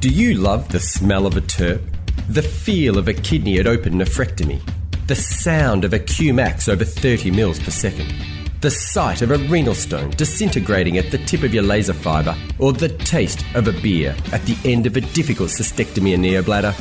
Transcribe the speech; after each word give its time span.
Do 0.00 0.10
you 0.10 0.34
love 0.34 0.68
the 0.68 0.78
smell 0.78 1.26
of 1.26 1.36
a 1.36 1.40
TURP? 1.40 1.82
The 2.28 2.42
feel 2.42 2.98
of 2.98 3.08
a 3.08 3.12
kidney 3.12 3.58
at 3.58 3.66
open 3.66 3.94
nephrectomy? 3.94 4.60
The 5.08 5.16
sound 5.16 5.84
of 5.84 5.92
a 5.92 5.98
Qmax 5.98 6.68
over 6.68 6.84
30 6.84 7.32
mils 7.32 7.58
per 7.58 7.72
second? 7.72 8.14
The 8.60 8.70
sight 8.70 9.22
of 9.22 9.32
a 9.32 9.38
renal 9.38 9.74
stone 9.74 10.10
disintegrating 10.10 10.98
at 10.98 11.10
the 11.10 11.18
tip 11.18 11.42
of 11.42 11.52
your 11.52 11.64
laser 11.64 11.94
fibre? 11.94 12.36
Or 12.60 12.72
the 12.72 12.90
taste 12.90 13.44
of 13.56 13.66
a 13.66 13.72
beer 13.72 14.14
at 14.30 14.42
the 14.42 14.56
end 14.64 14.86
of 14.86 14.96
a 14.96 15.00
difficult 15.00 15.48
cystectomy 15.48 16.14
and 16.14 16.24
neobladder? 16.24 16.76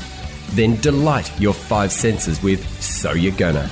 Then 0.55 0.79
delight 0.81 1.31
your 1.39 1.55
five 1.55 1.91
senses 1.91 2.43
with 2.43 2.63
So 2.83 3.13
You're 3.13 3.35
Gonna. 3.35 3.67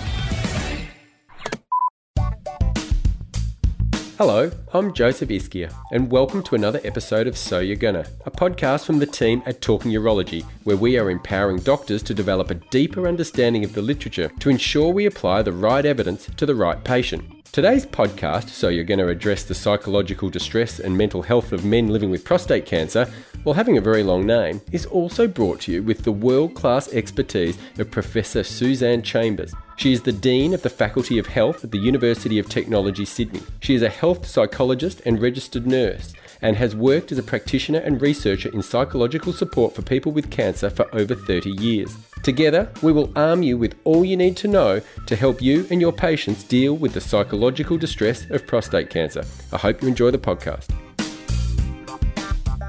Hello, 4.18 4.50
I'm 4.74 4.94
Joseph 4.94 5.28
Ischia, 5.28 5.76
and 5.92 6.10
welcome 6.10 6.42
to 6.44 6.56
another 6.56 6.80
episode 6.86 7.28
of 7.28 7.38
So 7.38 7.60
You're 7.60 7.76
Gonna, 7.76 8.08
a 8.26 8.32
podcast 8.32 8.86
from 8.86 9.00
the 9.00 9.06
team 9.06 9.44
at 9.46 9.60
Talking 9.60 9.92
Urology, 9.92 10.44
where 10.64 10.78
we 10.78 10.98
are 10.98 11.10
empowering 11.10 11.58
doctors 11.58 12.02
to 12.04 12.14
develop 12.14 12.50
a 12.50 12.62
deeper 12.72 13.10
understanding 13.10 13.66
of 13.66 13.74
the 13.74 13.82
literature 13.82 14.32
to 14.40 14.50
ensure 14.50 14.94
we 14.94 15.06
apply 15.06 15.42
the 15.42 15.52
right 15.52 15.86
evidence 15.86 16.30
to 16.38 16.46
the 16.46 16.56
right 16.56 16.82
patient. 16.82 17.46
Today's 17.52 17.86
podcast, 17.86 18.48
So 18.48 18.70
You're 18.70 18.86
to 18.86 19.10
address 19.10 19.44
the 19.44 19.54
psychological 19.54 20.30
distress 20.30 20.80
and 20.80 20.98
mental 20.98 21.24
health 21.24 21.52
of 21.52 21.66
men 21.66 21.90
living 21.90 22.10
with 22.10 22.24
prostate 22.24 22.66
cancer, 22.66 23.12
while 23.44 23.56
having 23.56 23.78
a 23.78 23.82
very 23.82 24.02
long 24.02 24.26
name, 24.26 24.62
is 24.72 24.86
also 24.86 25.28
brought 25.28 25.60
to 25.62 25.74
you 25.74 25.84
with 25.84 26.06
the 26.06 26.14
world 26.14 26.56
class 26.56 26.88
expertise 26.94 27.58
of 27.80 27.92
Professor 27.92 28.44
Suzanne 28.46 29.02
Chambers. 29.02 29.54
She 29.78 29.92
is 29.92 30.02
the 30.02 30.14
Dean 30.14 30.54
of 30.54 30.62
the 30.62 30.70
Faculty 30.70 31.20
of 31.20 31.28
Health 31.28 31.64
at 31.64 31.72
the 31.72 31.78
University 31.78 32.40
of 32.40 32.48
Technology, 32.48 33.04
Sydney. 33.04 33.42
She 33.60 33.76
is 33.76 33.82
a 33.82 33.90
health 33.90 34.26
psychologist 34.26 35.02
and 35.06 35.22
registered 35.22 35.68
nurse 35.68 36.14
and 36.42 36.56
has 36.56 36.76
worked 36.76 37.12
as 37.12 37.18
a 37.18 37.24
practitioner 37.24 37.80
and 37.80 38.02
researcher 38.02 38.50
in 38.50 38.62
psychological 38.62 39.34
support 39.34 39.76
for 39.76 39.82
people 39.82 40.12
with 40.12 40.32
cancer 40.32 40.70
for 40.70 40.88
over 40.96 41.14
30 41.14 41.52
years. 41.52 41.96
Together, 42.24 42.72
we 42.82 42.92
will 42.92 43.12
arm 43.16 43.44
you 43.44 43.58
with 43.58 43.76
all 43.84 44.06
you 44.06 44.18
need 44.18 44.38
to 44.38 44.48
know 44.48 44.82
to 45.08 45.16
help 45.16 45.42
you 45.42 45.68
and 45.70 45.82
your 45.82 45.94
patients 45.94 46.44
deal 46.44 46.76
with 46.76 46.94
the 46.94 47.02
psychological 47.02 47.78
distress 47.78 48.30
of 48.30 48.48
prostate 48.48 48.90
cancer. 48.90 49.24
I 49.52 49.58
hope 49.58 49.82
you 49.82 49.88
enjoy 49.88 50.12
the 50.12 50.18
podcast. 50.18 50.85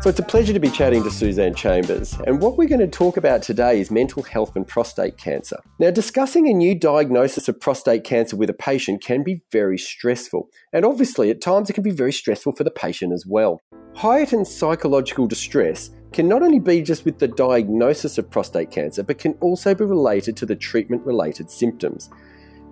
So 0.07 0.11
it's 0.11 0.21
a 0.21 0.23
pleasure 0.23 0.53
to 0.53 0.61
be 0.61 0.71
chatting 0.71 1.03
to 1.03 1.11
Suzanne 1.11 1.57
Chambers. 1.57 2.17
And 2.29 2.41
what 2.41 2.57
we're 2.57 2.69
going 2.69 2.79
to 2.79 2.87
talk 2.87 3.17
about 3.17 3.43
today 3.43 3.81
is 3.81 3.91
mental 3.91 4.23
health 4.23 4.55
and 4.55 4.65
prostate 4.65 5.17
cancer. 5.17 5.59
Now, 5.81 5.91
discussing 5.91 6.47
a 6.47 6.53
new 6.53 6.77
diagnosis 6.77 7.49
of 7.49 7.59
prostate 7.59 8.05
cancer 8.05 8.37
with 8.37 8.49
a 8.49 8.55
patient 8.55 9.03
can 9.03 9.25
be 9.25 9.43
very 9.51 9.77
stressful. 9.77 10.49
And 10.73 10.85
obviously, 10.85 11.29
at 11.31 11.41
times, 11.41 11.69
it 11.69 11.73
can 11.73 11.83
be 11.83 11.91
very 11.91 12.13
stressful 12.13 12.53
for 12.53 12.63
the 12.63 12.71
patient 12.71 13.13
as 13.13 13.27
well. 13.27 13.61
Heightened 13.97 14.47
psychological 14.47 15.27
distress 15.27 15.91
can 16.13 16.29
not 16.29 16.41
only 16.41 16.61
be 16.61 16.83
just 16.83 17.05
with 17.05 17.19
the 17.19 17.27
diagnosis 17.27 18.17
of 18.17 18.31
prostate 18.31 18.71
cancer, 18.71 19.03
but 19.03 19.19
can 19.19 19.33
also 19.41 19.75
be 19.75 19.85
related 19.85 20.37
to 20.37 20.47
the 20.47 20.55
treatment 20.55 21.05
related 21.05 21.51
symptoms. 21.51 22.11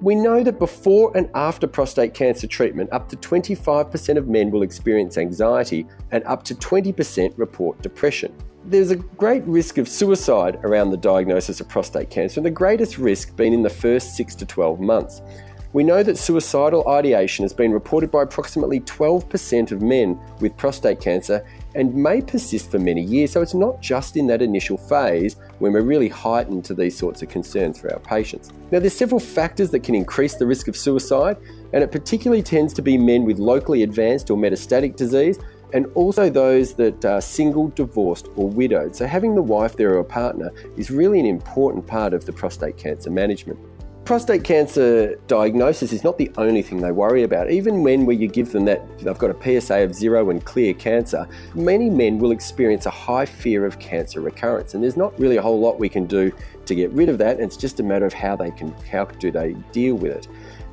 We 0.00 0.14
know 0.14 0.42
that 0.42 0.58
before 0.58 1.16
and 1.16 1.30
after 1.34 1.66
prostate 1.66 2.14
cancer 2.14 2.46
treatment, 2.46 2.92
up 2.92 3.08
to 3.10 3.16
25% 3.16 4.16
of 4.16 4.28
men 4.28 4.50
will 4.50 4.62
experience 4.62 5.16
anxiety 5.16 5.86
and 6.10 6.24
up 6.24 6.42
to 6.44 6.54
20% 6.54 7.32
report 7.36 7.80
depression. 7.80 8.34
There's 8.66 8.90
a 8.90 8.96
great 8.96 9.44
risk 9.44 9.78
of 9.78 9.88
suicide 9.88 10.58
around 10.64 10.90
the 10.90 10.96
diagnosis 10.96 11.60
of 11.60 11.68
prostate 11.68 12.10
cancer, 12.10 12.40
and 12.40 12.46
the 12.46 12.50
greatest 12.50 12.98
risk 12.98 13.36
being 13.36 13.52
in 13.52 13.62
the 13.62 13.70
first 13.70 14.16
6 14.16 14.34
to 14.36 14.46
12 14.46 14.80
months. 14.80 15.22
We 15.74 15.84
know 15.84 16.02
that 16.02 16.18
suicidal 16.18 16.88
ideation 16.88 17.42
has 17.44 17.52
been 17.52 17.72
reported 17.72 18.10
by 18.10 18.22
approximately 18.22 18.80
12% 18.80 19.72
of 19.72 19.82
men 19.82 20.18
with 20.40 20.56
prostate 20.56 21.00
cancer 21.00 21.44
and 21.74 21.94
may 21.94 22.20
persist 22.20 22.70
for 22.70 22.78
many 22.78 23.02
years. 23.02 23.32
So 23.32 23.42
it's 23.42 23.54
not 23.54 23.80
just 23.80 24.16
in 24.16 24.26
that 24.28 24.42
initial 24.42 24.76
phase 24.76 25.36
when 25.58 25.72
we're 25.72 25.82
really 25.82 26.08
heightened 26.08 26.64
to 26.66 26.74
these 26.74 26.96
sorts 26.96 27.22
of 27.22 27.28
concerns 27.28 27.78
for 27.78 27.92
our 27.92 28.00
patients. 28.00 28.52
Now, 28.70 28.80
there's 28.80 28.96
several 28.96 29.20
factors 29.20 29.70
that 29.70 29.80
can 29.80 29.94
increase 29.94 30.34
the 30.34 30.46
risk 30.46 30.68
of 30.68 30.76
suicide, 30.76 31.36
and 31.72 31.82
it 31.82 31.90
particularly 31.90 32.42
tends 32.42 32.72
to 32.74 32.82
be 32.82 32.96
men 32.96 33.24
with 33.24 33.38
locally 33.38 33.82
advanced 33.82 34.30
or 34.30 34.36
metastatic 34.36 34.96
disease. 34.96 35.38
And 35.72 35.86
also 35.94 36.30
those 36.30 36.74
that 36.74 37.04
are 37.04 37.20
single, 37.20 37.68
divorced, 37.68 38.28
or 38.36 38.48
widowed. 38.48 38.94
So, 38.94 39.06
having 39.08 39.34
the 39.34 39.42
wife 39.42 39.76
there 39.76 39.94
or 39.94 39.98
a 39.98 40.04
partner 40.04 40.52
is 40.76 40.88
really 40.88 41.18
an 41.18 41.26
important 41.26 41.84
part 41.84 42.14
of 42.14 42.24
the 42.26 42.32
prostate 42.32 42.76
cancer 42.76 43.10
management. 43.10 43.58
Prostate 44.04 44.44
cancer 44.44 45.14
diagnosis 45.28 45.90
is 45.90 46.04
not 46.04 46.18
the 46.18 46.30
only 46.36 46.60
thing 46.60 46.82
they 46.82 46.92
worry 46.92 47.22
about. 47.22 47.50
Even 47.50 47.82
when 47.82 48.04
where 48.04 48.14
you 48.14 48.28
give 48.28 48.52
them 48.52 48.66
that 48.66 48.86
they've 48.98 49.16
got 49.16 49.30
a 49.30 49.60
PSA 49.60 49.82
of 49.82 49.94
zero 49.94 50.28
and 50.28 50.44
clear 50.44 50.74
cancer, 50.74 51.26
many 51.54 51.88
men 51.88 52.18
will 52.18 52.30
experience 52.30 52.84
a 52.84 52.90
high 52.90 53.24
fear 53.24 53.64
of 53.64 53.78
cancer 53.78 54.20
recurrence. 54.20 54.74
And 54.74 54.82
there's 54.82 54.98
not 54.98 55.18
really 55.18 55.38
a 55.38 55.42
whole 55.42 55.58
lot 55.58 55.80
we 55.80 55.88
can 55.88 56.04
do 56.04 56.30
to 56.66 56.74
get 56.74 56.90
rid 56.90 57.08
of 57.08 57.16
that. 57.16 57.40
It's 57.40 57.56
just 57.56 57.80
a 57.80 57.82
matter 57.82 58.04
of 58.04 58.12
how 58.12 58.36
they 58.36 58.50
can 58.50 58.74
how 58.90 59.06
do 59.06 59.30
they 59.30 59.54
deal 59.72 59.94
with 59.94 60.12
it. 60.12 60.28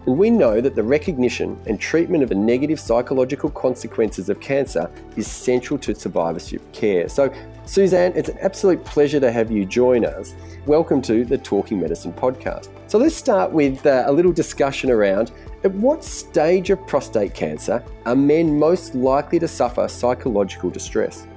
And 0.07 0.17
we 0.17 0.31
know 0.31 0.61
that 0.61 0.73
the 0.73 0.81
recognition 0.81 1.59
and 1.67 1.79
treatment 1.79 2.23
of 2.23 2.29
the 2.29 2.35
negative 2.35 2.79
psychological 2.79 3.51
consequences 3.51 4.29
of 4.29 4.39
cancer 4.39 4.89
is 5.15 5.27
central 5.27 5.77
to 5.77 5.93
survivorship 5.93 6.59
care. 6.73 7.07
So, 7.07 7.31
Suzanne, 7.65 8.11
it's 8.15 8.29
an 8.29 8.39
absolute 8.39 8.83
pleasure 8.83 9.19
to 9.19 9.31
have 9.31 9.51
you 9.51 9.63
join 9.63 10.03
us. 10.03 10.33
Welcome 10.65 11.03
to 11.03 11.23
the 11.23 11.37
Talking 11.37 11.79
Medicine 11.79 12.13
podcast. 12.13 12.69
So 12.87 12.97
let's 12.97 13.15
start 13.15 13.51
with 13.51 13.85
uh, 13.85 14.05
a 14.07 14.11
little 14.11 14.31
discussion 14.31 14.89
around 14.89 15.31
at 15.63 15.71
what 15.71 16.03
stage 16.03 16.71
of 16.71 16.85
prostate 16.87 17.35
cancer 17.35 17.83
are 18.07 18.15
men 18.15 18.57
most 18.57 18.95
likely 18.95 19.37
to 19.37 19.47
suffer 19.47 19.87
psychological 19.87 20.71
distress? 20.71 21.27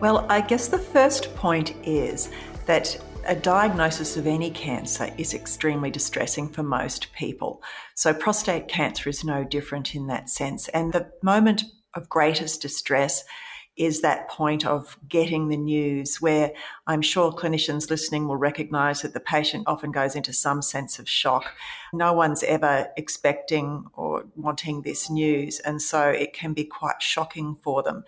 Well, 0.00 0.26
I 0.28 0.40
guess 0.40 0.66
the 0.66 0.78
first 0.78 1.32
point 1.36 1.76
is 1.84 2.30
that 2.66 2.98
a 3.26 3.36
diagnosis 3.36 4.16
of 4.16 4.26
any 4.26 4.50
cancer 4.50 5.12
is 5.18 5.34
extremely 5.34 5.90
distressing 5.90 6.48
for 6.48 6.62
most 6.62 7.12
people. 7.12 7.62
So, 7.94 8.14
prostate 8.14 8.68
cancer 8.68 9.08
is 9.08 9.24
no 9.24 9.44
different 9.44 9.94
in 9.94 10.06
that 10.06 10.30
sense. 10.30 10.68
And 10.68 10.92
the 10.92 11.10
moment 11.22 11.62
of 11.94 12.08
greatest 12.08 12.62
distress 12.62 13.24
is 13.76 14.02
that 14.02 14.28
point 14.28 14.66
of 14.66 14.98
getting 15.08 15.48
the 15.48 15.56
news 15.56 16.20
where 16.20 16.52
I'm 16.86 17.02
sure 17.02 17.32
clinicians 17.32 17.88
listening 17.88 18.28
will 18.28 18.36
recognize 18.36 19.02
that 19.02 19.14
the 19.14 19.20
patient 19.20 19.64
often 19.66 19.90
goes 19.90 20.14
into 20.14 20.32
some 20.32 20.60
sense 20.60 20.98
of 20.98 21.08
shock. 21.08 21.46
No 21.92 22.12
one's 22.12 22.42
ever 22.42 22.88
expecting 22.96 23.86
or 23.94 24.24
wanting 24.36 24.82
this 24.82 25.08
news, 25.08 25.60
and 25.60 25.80
so 25.80 26.08
it 26.08 26.32
can 26.32 26.52
be 26.52 26.64
quite 26.64 27.00
shocking 27.00 27.56
for 27.62 27.82
them. 27.82 28.04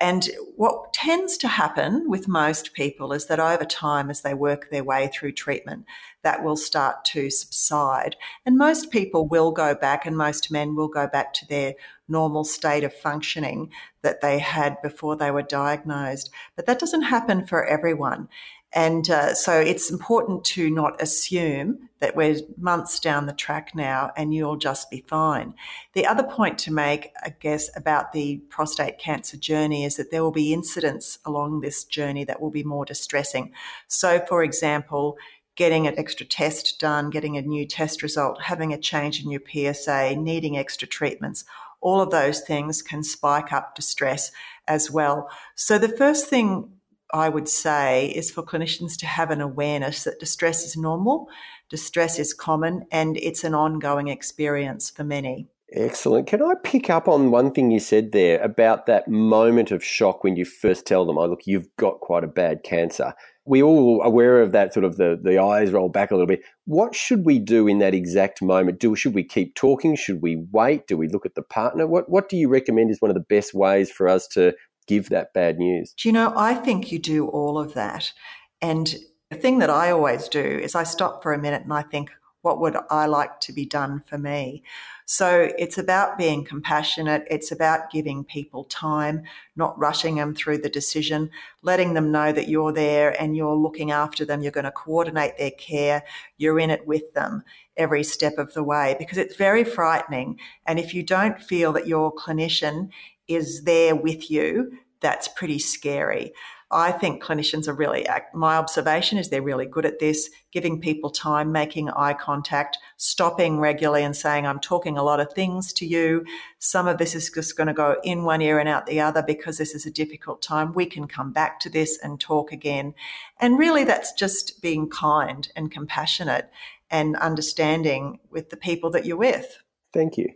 And 0.00 0.28
what 0.56 0.92
tends 0.92 1.36
to 1.38 1.48
happen 1.48 2.08
with 2.10 2.26
most 2.26 2.74
people 2.74 3.12
is 3.12 3.26
that 3.26 3.38
over 3.38 3.64
time, 3.64 4.10
as 4.10 4.22
they 4.22 4.34
work 4.34 4.70
their 4.70 4.82
way 4.82 5.08
through 5.12 5.32
treatment, 5.32 5.84
that 6.22 6.42
will 6.42 6.56
start 6.56 7.04
to 7.06 7.30
subside. 7.30 8.16
And 8.44 8.56
most 8.56 8.90
people 8.90 9.28
will 9.28 9.52
go 9.52 9.74
back, 9.74 10.04
and 10.04 10.16
most 10.16 10.50
men 10.50 10.74
will 10.74 10.88
go 10.88 11.06
back 11.06 11.32
to 11.34 11.46
their 11.46 11.74
normal 12.08 12.44
state 12.44 12.82
of 12.82 12.92
functioning 12.92 13.70
that 14.02 14.20
they 14.20 14.40
had 14.40 14.82
before 14.82 15.16
they 15.16 15.30
were 15.30 15.42
diagnosed. 15.42 16.30
But 16.56 16.66
that 16.66 16.80
doesn't 16.80 17.02
happen 17.02 17.46
for 17.46 17.64
everyone. 17.64 18.28
And 18.74 19.08
uh, 19.08 19.34
so 19.34 19.58
it's 19.60 19.88
important 19.88 20.44
to 20.46 20.68
not 20.68 21.00
assume 21.00 21.88
that 22.00 22.16
we're 22.16 22.40
months 22.58 22.98
down 22.98 23.26
the 23.26 23.32
track 23.32 23.72
now 23.72 24.10
and 24.16 24.34
you'll 24.34 24.56
just 24.56 24.90
be 24.90 25.04
fine. 25.06 25.54
The 25.92 26.06
other 26.06 26.24
point 26.24 26.58
to 26.58 26.72
make, 26.72 27.12
I 27.22 27.34
guess, 27.38 27.70
about 27.76 28.12
the 28.12 28.38
prostate 28.50 28.98
cancer 28.98 29.36
journey 29.36 29.84
is 29.84 29.96
that 29.96 30.10
there 30.10 30.24
will 30.24 30.32
be 30.32 30.52
incidents 30.52 31.20
along 31.24 31.60
this 31.60 31.84
journey 31.84 32.24
that 32.24 32.42
will 32.42 32.50
be 32.50 32.64
more 32.64 32.84
distressing. 32.84 33.52
So, 33.86 34.18
for 34.28 34.42
example, 34.42 35.16
getting 35.54 35.86
an 35.86 35.96
extra 35.96 36.26
test 36.26 36.80
done, 36.80 37.10
getting 37.10 37.36
a 37.36 37.42
new 37.42 37.66
test 37.66 38.02
result, 38.02 38.42
having 38.42 38.72
a 38.72 38.78
change 38.78 39.22
in 39.22 39.30
your 39.30 39.40
PSA, 39.40 40.16
needing 40.16 40.58
extra 40.58 40.88
treatments, 40.88 41.44
all 41.80 42.00
of 42.00 42.10
those 42.10 42.40
things 42.40 42.82
can 42.82 43.04
spike 43.04 43.52
up 43.52 43.76
distress 43.76 44.32
as 44.66 44.90
well. 44.90 45.30
So, 45.54 45.78
the 45.78 45.96
first 45.96 46.26
thing 46.26 46.70
I 47.14 47.28
would 47.28 47.48
say 47.48 48.08
is 48.08 48.32
for 48.32 48.42
clinicians 48.42 48.98
to 48.98 49.06
have 49.06 49.30
an 49.30 49.40
awareness 49.40 50.02
that 50.02 50.18
distress 50.18 50.64
is 50.64 50.76
normal, 50.76 51.28
distress 51.70 52.18
is 52.18 52.34
common, 52.34 52.86
and 52.90 53.16
it's 53.18 53.44
an 53.44 53.54
ongoing 53.54 54.08
experience 54.08 54.90
for 54.90 55.04
many. 55.04 55.46
Excellent. 55.72 56.26
Can 56.26 56.42
I 56.42 56.54
pick 56.64 56.90
up 56.90 57.06
on 57.06 57.30
one 57.30 57.52
thing 57.52 57.70
you 57.70 57.78
said 57.78 58.10
there 58.10 58.42
about 58.42 58.86
that 58.86 59.06
moment 59.06 59.70
of 59.70 59.84
shock 59.84 60.24
when 60.24 60.34
you 60.34 60.44
first 60.44 60.86
tell 60.86 61.06
them, 61.06 61.16
oh, 61.16 61.26
look, 61.26 61.46
you've 61.46 61.68
got 61.76 62.00
quite 62.00 62.24
a 62.24 62.28
bad 62.28 62.64
cancer? 62.64 63.14
We 63.44 63.62
all 63.62 64.02
aware 64.02 64.42
of 64.42 64.50
that 64.52 64.74
sort 64.74 64.84
of 64.84 64.96
the, 64.96 65.18
the 65.22 65.38
eyes 65.38 65.70
roll 65.70 65.88
back 65.88 66.10
a 66.10 66.14
little 66.14 66.26
bit. 66.26 66.42
What 66.64 66.96
should 66.96 67.24
we 67.24 67.38
do 67.38 67.68
in 67.68 67.78
that 67.78 67.94
exact 67.94 68.42
moment? 68.42 68.80
Do 68.80 68.96
should 68.96 69.14
we 69.14 69.22
keep 69.22 69.54
talking? 69.54 69.94
Should 69.94 70.20
we 70.20 70.44
wait? 70.50 70.88
Do 70.88 70.96
we 70.96 71.08
look 71.08 71.26
at 71.26 71.34
the 71.34 71.42
partner? 71.42 71.86
What 71.86 72.08
what 72.08 72.28
do 72.28 72.36
you 72.36 72.48
recommend 72.48 72.90
is 72.90 73.00
one 73.00 73.10
of 73.10 73.16
the 73.16 73.20
best 73.20 73.52
ways 73.52 73.90
for 73.90 74.08
us 74.08 74.26
to 74.28 74.54
give 74.86 75.08
that 75.08 75.32
bad 75.32 75.58
news? 75.58 75.94
Do 75.96 76.08
you 76.08 76.12
know, 76.12 76.32
I 76.36 76.54
think 76.54 76.92
you 76.92 76.98
do 76.98 77.28
all 77.28 77.58
of 77.58 77.74
that. 77.74 78.12
And 78.60 78.94
the 79.30 79.36
thing 79.36 79.58
that 79.58 79.70
I 79.70 79.90
always 79.90 80.28
do 80.28 80.40
is 80.40 80.74
I 80.74 80.84
stop 80.84 81.22
for 81.22 81.32
a 81.32 81.38
minute 81.38 81.62
and 81.62 81.72
I 81.72 81.82
think, 81.82 82.10
What 82.44 82.60
would 82.60 82.76
I 82.90 83.06
like 83.06 83.40
to 83.40 83.54
be 83.54 83.64
done 83.64 84.02
for 84.04 84.18
me? 84.18 84.62
So 85.06 85.50
it's 85.58 85.78
about 85.78 86.18
being 86.18 86.44
compassionate. 86.44 87.26
It's 87.30 87.50
about 87.50 87.90
giving 87.90 88.22
people 88.22 88.64
time, 88.64 89.22
not 89.56 89.78
rushing 89.78 90.16
them 90.16 90.34
through 90.34 90.58
the 90.58 90.68
decision, 90.68 91.30
letting 91.62 91.94
them 91.94 92.12
know 92.12 92.32
that 92.32 92.48
you're 92.48 92.72
there 92.72 93.18
and 93.18 93.34
you're 93.34 93.56
looking 93.56 93.92
after 93.92 94.26
them. 94.26 94.42
You're 94.42 94.52
going 94.52 94.64
to 94.64 94.70
coordinate 94.70 95.38
their 95.38 95.52
care. 95.52 96.04
You're 96.36 96.58
in 96.58 96.68
it 96.68 96.86
with 96.86 97.14
them 97.14 97.44
every 97.78 98.04
step 98.04 98.36
of 98.36 98.52
the 98.52 98.62
way 98.62 98.94
because 98.98 99.16
it's 99.16 99.36
very 99.36 99.64
frightening. 99.64 100.38
And 100.66 100.78
if 100.78 100.92
you 100.92 101.02
don't 101.02 101.40
feel 101.40 101.72
that 101.72 101.86
your 101.86 102.14
clinician 102.14 102.90
is 103.26 103.62
there 103.62 103.96
with 103.96 104.30
you, 104.30 104.78
that's 105.00 105.28
pretty 105.28 105.58
scary. 105.58 106.34
I 106.74 106.90
think 106.90 107.22
clinicians 107.22 107.68
are 107.68 107.72
really, 107.72 108.04
my 108.34 108.56
observation 108.56 109.16
is 109.16 109.30
they're 109.30 109.40
really 109.40 109.64
good 109.64 109.86
at 109.86 110.00
this, 110.00 110.28
giving 110.50 110.80
people 110.80 111.08
time, 111.08 111.52
making 111.52 111.88
eye 111.90 112.14
contact, 112.14 112.78
stopping 112.96 113.60
regularly 113.60 114.02
and 114.02 114.16
saying, 114.16 114.44
I'm 114.44 114.58
talking 114.58 114.98
a 114.98 115.04
lot 115.04 115.20
of 115.20 115.32
things 115.32 115.72
to 115.74 115.86
you. 115.86 116.24
Some 116.58 116.88
of 116.88 116.98
this 116.98 117.14
is 117.14 117.30
just 117.30 117.56
going 117.56 117.68
to 117.68 117.72
go 117.72 117.96
in 118.02 118.24
one 118.24 118.42
ear 118.42 118.58
and 118.58 118.68
out 118.68 118.86
the 118.86 119.00
other 119.00 119.22
because 119.22 119.56
this 119.56 119.72
is 119.72 119.86
a 119.86 119.90
difficult 119.90 120.42
time. 120.42 120.74
We 120.74 120.86
can 120.86 121.06
come 121.06 121.30
back 121.30 121.60
to 121.60 121.70
this 121.70 121.96
and 122.02 122.18
talk 122.18 122.50
again. 122.50 122.94
And 123.38 123.56
really, 123.56 123.84
that's 123.84 124.12
just 124.12 124.60
being 124.60 124.90
kind 124.90 125.48
and 125.54 125.70
compassionate 125.70 126.50
and 126.90 127.16
understanding 127.16 128.18
with 128.30 128.50
the 128.50 128.56
people 128.56 128.90
that 128.90 129.06
you're 129.06 129.16
with. 129.16 129.58
Thank 129.92 130.18
you. 130.18 130.28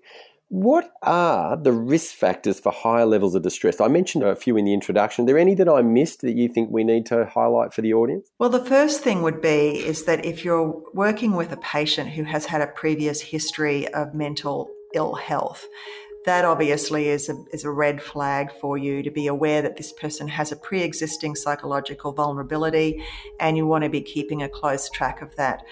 What 0.50 0.92
are 1.02 1.58
the 1.58 1.72
risk 1.72 2.14
factors 2.14 2.58
for 2.58 2.72
higher 2.72 3.04
levels 3.04 3.34
of 3.34 3.42
distress? 3.42 3.82
I 3.82 3.88
mentioned 3.88 4.24
a 4.24 4.34
few 4.34 4.56
in 4.56 4.64
the 4.64 4.72
introduction. 4.72 5.24
Are 5.24 5.26
there 5.26 5.38
any 5.38 5.54
that 5.54 5.68
I 5.68 5.82
missed 5.82 6.22
that 6.22 6.36
you 6.36 6.48
think 6.48 6.70
we 6.70 6.84
need 6.84 7.04
to 7.06 7.26
highlight 7.26 7.74
for 7.74 7.82
the 7.82 7.92
audience? 7.92 8.30
Well, 8.38 8.48
the 8.48 8.64
first 8.64 9.02
thing 9.02 9.20
would 9.20 9.42
be 9.42 9.78
is 9.78 10.04
that 10.04 10.24
if 10.24 10.46
you're 10.46 10.82
working 10.94 11.36
with 11.36 11.52
a 11.52 11.58
patient 11.58 12.10
who 12.10 12.24
has 12.24 12.46
had 12.46 12.62
a 12.62 12.66
previous 12.66 13.20
history 13.20 13.88
of 13.88 14.14
mental 14.14 14.70
ill 14.94 15.16
health, 15.16 15.66
that 16.24 16.46
obviously 16.46 17.08
is 17.08 17.28
a, 17.28 17.44
is 17.52 17.64
a 17.64 17.70
red 17.70 18.02
flag 18.02 18.50
for 18.50 18.78
you 18.78 19.02
to 19.02 19.10
be 19.10 19.26
aware 19.26 19.60
that 19.60 19.76
this 19.76 19.92
person 19.92 20.28
has 20.28 20.50
a 20.50 20.56
pre 20.56 20.82
existing 20.82 21.34
psychological 21.34 22.12
vulnerability 22.12 23.04
and 23.38 23.58
you 23.58 23.66
want 23.66 23.84
to 23.84 23.90
be 23.90 24.00
keeping 24.00 24.42
a 24.42 24.48
close 24.48 24.88
track 24.88 25.20
of 25.20 25.36
that. 25.36 25.62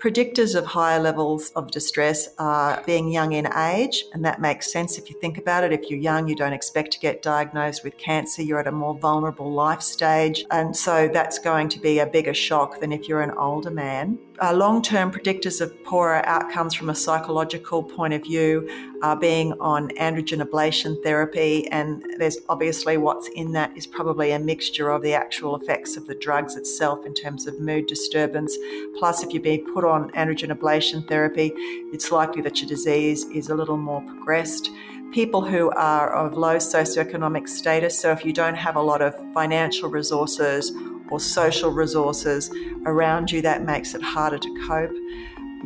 Predictors 0.00 0.54
of 0.54 0.64
higher 0.64 1.00
levels 1.00 1.50
of 1.56 1.72
distress 1.72 2.28
are 2.38 2.80
being 2.86 3.10
young 3.10 3.32
in 3.32 3.52
age, 3.52 4.04
and 4.12 4.24
that 4.24 4.40
makes 4.40 4.72
sense 4.72 4.96
if 4.96 5.10
you 5.10 5.18
think 5.18 5.38
about 5.38 5.64
it. 5.64 5.72
If 5.72 5.90
you're 5.90 5.98
young, 5.98 6.28
you 6.28 6.36
don't 6.36 6.52
expect 6.52 6.92
to 6.92 7.00
get 7.00 7.20
diagnosed 7.20 7.82
with 7.82 7.98
cancer, 7.98 8.42
you're 8.42 8.60
at 8.60 8.68
a 8.68 8.72
more 8.72 8.96
vulnerable 8.96 9.52
life 9.52 9.82
stage, 9.82 10.44
and 10.52 10.76
so 10.76 11.08
that's 11.12 11.40
going 11.40 11.68
to 11.70 11.80
be 11.80 11.98
a 11.98 12.06
bigger 12.06 12.32
shock 12.32 12.78
than 12.78 12.92
if 12.92 13.08
you're 13.08 13.22
an 13.22 13.32
older 13.32 13.72
man. 13.72 14.20
Uh, 14.40 14.52
Long 14.52 14.82
term 14.82 15.10
predictors 15.10 15.60
of 15.60 15.82
poorer 15.82 16.24
outcomes 16.24 16.72
from 16.72 16.90
a 16.90 16.94
psychological 16.94 17.82
point 17.82 18.14
of 18.14 18.22
view 18.22 18.68
are 19.02 19.16
being 19.16 19.52
on 19.54 19.88
androgen 19.90 20.40
ablation 20.40 21.02
therapy, 21.02 21.66
and 21.72 22.04
there's 22.18 22.38
obviously 22.48 22.96
what's 22.98 23.28
in 23.30 23.50
that 23.52 23.76
is 23.76 23.84
probably 23.84 24.30
a 24.30 24.38
mixture 24.38 24.90
of 24.90 25.02
the 25.02 25.12
actual 25.12 25.56
effects 25.56 25.96
of 25.96 26.06
the 26.06 26.14
drugs 26.14 26.54
itself 26.54 27.04
in 27.04 27.14
terms 27.14 27.48
of 27.48 27.58
mood 27.58 27.88
disturbance. 27.88 28.56
Plus, 28.96 29.24
if 29.24 29.32
you're 29.32 29.42
being 29.42 29.66
put 29.74 29.84
on 29.84 30.08
androgen 30.12 30.56
ablation 30.56 31.06
therapy, 31.08 31.52
it's 31.92 32.12
likely 32.12 32.40
that 32.40 32.60
your 32.60 32.68
disease 32.68 33.24
is 33.30 33.48
a 33.48 33.54
little 33.56 33.76
more 33.76 34.02
progressed. 34.02 34.70
People 35.12 35.44
who 35.44 35.70
are 35.70 36.14
of 36.14 36.36
low 36.36 36.58
socioeconomic 36.58 37.48
status, 37.48 37.98
so 37.98 38.12
if 38.12 38.24
you 38.24 38.32
don't 38.32 38.54
have 38.54 38.76
a 38.76 38.82
lot 38.82 39.02
of 39.02 39.16
financial 39.34 39.88
resources 39.88 40.70
or 41.10 41.20
social 41.20 41.70
resources 41.70 42.50
around 42.86 43.30
you, 43.30 43.42
that 43.42 43.64
makes 43.64 43.94
it 43.94 44.02
harder 44.02 44.38
to 44.38 44.66
cope. 44.66 44.94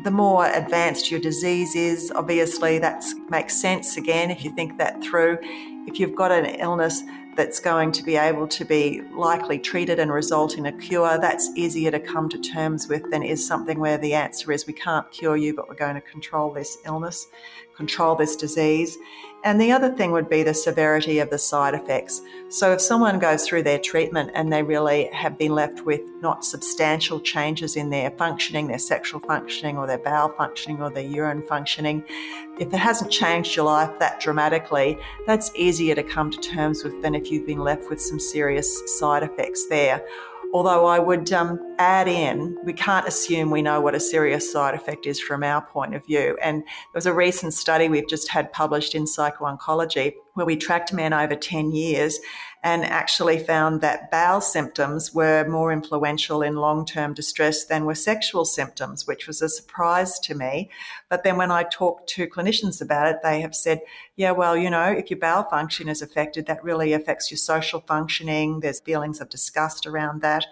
The 0.05 0.11
more 0.11 0.47
advanced 0.47 1.11
your 1.11 1.21
disease 1.21 1.77
is, 1.77 2.11
obviously 2.15 2.79
that 2.79 3.05
makes 3.29 3.61
sense 3.61 3.97
again 3.97 4.31
if 4.31 4.43
you 4.43 4.51
think 4.51 4.79
that 4.79 5.03
through. 5.03 5.39
If 5.87 6.01
you've 6.01 6.15
got 6.15 6.33
an 6.33 6.47
illness 6.47 7.03
that's 7.37 7.61
going 7.61 7.93
to 7.93 8.03
be 8.03 8.17
able 8.17 8.47
to 8.47 8.65
be 8.65 9.03
likely 9.15 9.59
treated 9.59 9.99
and 9.99 10.13
result 10.13 10.57
in 10.57 10.67
a 10.67 10.73
cure, 10.73 11.19
that's 11.19 11.51
easier 11.57 11.91
to 11.91 12.01
come 12.01 12.29
to 12.29 12.39
terms 12.39 12.89
with 12.89 13.11
than 13.11 13.23
is 13.23 13.47
something 13.47 13.79
where 13.81 13.99
the 13.99 14.15
answer 14.15 14.53
is 14.53 14.67
we 14.67 14.73
can't 14.73 15.11
cure 15.11 15.37
you, 15.37 15.55
but 15.55 15.69
we're 15.69 15.75
going 15.75 15.95
to 15.95 16.01
control 16.01 16.53
this 16.53 16.79
illness, 16.85 17.27
control 17.77 18.15
this 18.17 18.37
disease. 18.37 18.97
And 19.45 19.61
the 19.61 19.73
other 19.73 19.91
thing 19.91 20.13
would 20.13 20.29
be 20.29 20.45
the 20.45 20.55
severity 20.55 21.19
of 21.19 21.31
the 21.31 21.39
side 21.39 21.75
effects. 21.75 22.23
So, 22.49 22.73
if 22.73 22.81
someone 22.81 23.19
goes 23.19 23.47
through 23.47 23.65
their 23.65 23.79
treatment 23.79 24.31
and 24.35 24.53
they 24.53 24.63
really 24.63 25.07
have 25.07 25.37
been 25.37 25.53
left 25.53 25.85
with 25.85 26.01
not 26.21 26.45
substantial 26.45 27.19
changes 27.19 27.75
in 27.75 27.91
their 27.91 28.13
functioning, 28.13 28.69
their 28.69 28.79
sexual 28.79 29.19
functioning, 29.21 29.77
or 29.77 29.89
their 29.89 29.99
bowel 29.99 30.29
functioning, 30.37 30.81
or 30.81 30.91
their 30.91 31.07
urine 31.07 31.43
functioning, 31.43 32.05
if 32.61 32.73
it 32.73 32.79
hasn't 32.79 33.11
changed 33.11 33.57
your 33.57 33.65
life 33.65 33.99
that 33.99 34.21
dramatically, 34.21 34.97
that's 35.27 35.51
easier 35.57 35.97
to 35.97 36.03
come 36.05 36.31
to 36.31 36.39
terms 36.39 36.85
with 36.85 37.03
than 37.03 37.15
if 37.15 37.31
you've 37.31 37.47
been 37.47 37.65
left 37.65 37.91
with 37.91 38.01
some 38.01 38.21
serious 38.21 38.99
side 38.99 39.25
effects 39.25 39.67
there. 39.67 40.05
Although 40.53 40.85
I 40.85 40.99
would 40.99 41.33
um, 41.33 41.59
add 41.79 42.09
in, 42.09 42.59
we 42.65 42.75
can't 42.75 43.09
assume 43.09 43.51
we 43.51 43.63
know 43.63 43.81
what 43.81 43.95
a 43.95 44.01
serious 44.01 44.53
side 44.53 44.75
effect 44.75 45.07
is 45.07 45.19
from 45.19 45.43
our 45.43 45.63
point 45.63 45.95
of 45.95 46.05
view. 46.05 46.37
And 46.43 46.63
there 46.63 46.95
was 46.95 47.07
a 47.07 47.15
recent 47.15 47.55
study 47.55 47.89
we've 47.89 48.09
just 48.09 48.29
had 48.29 48.53
published 48.53 48.95
in 48.95 49.07
Psycho-Oncology 49.07 50.13
where 50.35 50.47
we 50.47 50.57
tracked 50.57 50.93
men 50.93 51.13
over 51.13 51.35
10 51.35 51.73
years 51.73 52.19
and 52.65 52.85
actually 52.85 53.39
found 53.39 53.81
that 53.81 54.11
bowel 54.11 54.41
symptoms 54.41 55.13
were 55.13 55.45
more 55.49 55.73
influential 55.73 56.43
in 56.43 56.55
long 56.55 56.87
term 56.87 57.13
distress 57.13 57.65
than 57.65 57.85
were 57.85 57.95
sexual 57.95 58.45
symptoms, 58.45 59.07
which 59.07 59.27
was 59.27 59.43
a 59.43 59.49
surprise 59.49 60.21
to 60.21 60.35
me. 60.35 60.71
But 61.09 61.25
then 61.25 61.37
when 61.37 61.51
I 61.51 61.65
talked 61.65 62.09
to 62.11 62.29
clinicians 62.29 62.81
about 62.81 63.09
it, 63.09 63.17
they 63.23 63.41
have 63.41 63.55
said, 63.55 63.81
yeah, 64.15 64.31
well, 64.31 64.57
you 64.57 64.71
know, 64.71 64.85
if 64.85 65.11
your 65.11 65.19
bowel 65.19 65.43
function 65.45 65.89
is 65.89 66.03
affected, 66.03 66.47
that 66.47 66.63
really 66.63 66.93
affects 66.93 67.31
your 67.31 67.39
social 67.39 67.81
functioning. 67.81 68.61
There's 68.61 68.81
feelings 68.81 69.21
of 69.21 69.29
disgust 69.29 69.85
around 69.85 70.23
that. 70.23 70.47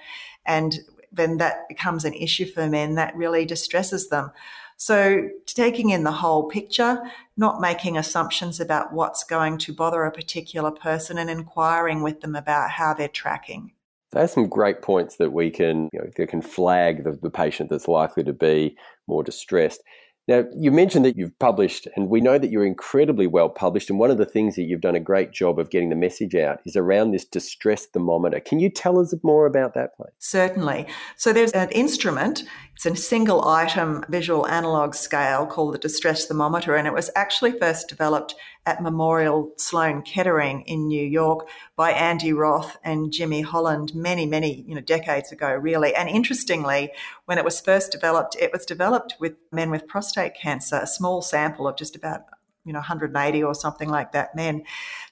And 0.44 0.80
then 1.12 1.38
that 1.38 1.68
becomes 1.68 2.04
an 2.04 2.14
issue 2.14 2.46
for 2.46 2.66
men 2.66 2.96
that 2.96 3.14
really 3.14 3.44
distresses 3.44 4.08
them. 4.08 4.32
So, 4.80 5.28
taking 5.44 5.90
in 5.90 6.04
the 6.04 6.10
whole 6.10 6.44
picture, 6.44 7.02
not 7.36 7.60
making 7.60 7.98
assumptions 7.98 8.60
about 8.60 8.94
what's 8.94 9.24
going 9.24 9.58
to 9.58 9.74
bother 9.74 10.04
a 10.04 10.10
particular 10.10 10.70
person 10.70 11.18
and 11.18 11.28
inquiring 11.28 12.02
with 12.02 12.22
them 12.22 12.34
about 12.34 12.70
how 12.70 12.94
they're 12.94 13.06
tracking. 13.06 13.72
There's 14.12 14.32
some 14.32 14.48
great 14.48 14.80
points 14.80 15.16
that 15.16 15.34
we 15.34 15.50
can, 15.50 15.90
you 15.92 15.98
know, 15.98 16.10
that 16.16 16.28
can 16.30 16.40
flag 16.40 17.04
the, 17.04 17.12
the 17.12 17.28
patient 17.28 17.68
that's 17.68 17.88
likely 17.88 18.24
to 18.24 18.32
be 18.32 18.74
more 19.06 19.22
distressed. 19.22 19.82
Now, 20.30 20.44
you 20.56 20.70
mentioned 20.70 21.04
that 21.04 21.16
you've 21.16 21.38
published, 21.38 21.88
and 21.96 22.08
we 22.08 22.20
know 22.20 22.38
that 22.38 22.50
you're 22.50 22.64
incredibly 22.64 23.26
well 23.26 23.48
published. 23.48 23.90
And 23.90 23.98
one 23.98 24.10
of 24.10 24.18
the 24.18 24.24
things 24.24 24.54
that 24.54 24.62
you've 24.62 24.80
done 24.80 24.94
a 24.94 25.00
great 25.00 25.32
job 25.32 25.58
of 25.58 25.70
getting 25.70 25.88
the 25.88 25.96
message 25.96 26.34
out 26.34 26.60
is 26.64 26.76
around 26.76 27.10
this 27.10 27.24
distress 27.24 27.86
thermometer. 27.86 28.38
Can 28.38 28.60
you 28.60 28.70
tell 28.70 28.98
us 29.00 29.12
more 29.22 29.44
about 29.44 29.74
that, 29.74 29.96
please? 29.96 30.12
Certainly. 30.18 30.86
So, 31.16 31.32
there's 31.32 31.50
an 31.50 31.70
instrument, 31.70 32.44
it's 32.82 32.98
a 32.98 33.02
single 33.02 33.46
item 33.46 34.02
visual 34.08 34.46
analog 34.46 34.94
scale 34.94 35.44
called 35.44 35.74
the 35.74 35.78
distress 35.78 36.24
thermometer, 36.24 36.76
and 36.76 36.86
it 36.86 36.94
was 36.94 37.10
actually 37.14 37.52
first 37.52 37.88
developed 37.88 38.34
at 38.64 38.82
Memorial 38.82 39.52
Sloan 39.58 40.00
Kettering 40.00 40.62
in 40.62 40.88
New 40.88 41.04
York 41.04 41.46
by 41.76 41.90
Andy 41.90 42.32
Roth 42.32 42.78
and 42.82 43.12
Jimmie 43.12 43.42
Holland 43.42 43.94
many, 43.94 44.24
many, 44.24 44.64
you 44.66 44.74
know, 44.74 44.80
decades 44.80 45.30
ago, 45.30 45.50
really. 45.50 45.94
And 45.94 46.08
interestingly, 46.08 46.90
when 47.26 47.36
it 47.36 47.44
was 47.44 47.60
first 47.60 47.92
developed, 47.92 48.34
it 48.40 48.50
was 48.50 48.64
developed 48.64 49.14
with 49.20 49.34
men 49.52 49.70
with 49.70 49.86
prostate 49.86 50.32
cancer, 50.34 50.76
a 50.76 50.86
small 50.86 51.20
sample 51.20 51.68
of 51.68 51.76
just 51.76 51.94
about 51.94 52.22
you 52.64 52.72
know 52.74 52.78
180 52.78 53.42
or 53.42 53.54
something 53.54 53.88
like 53.88 54.12
that 54.12 54.34
men 54.36 54.62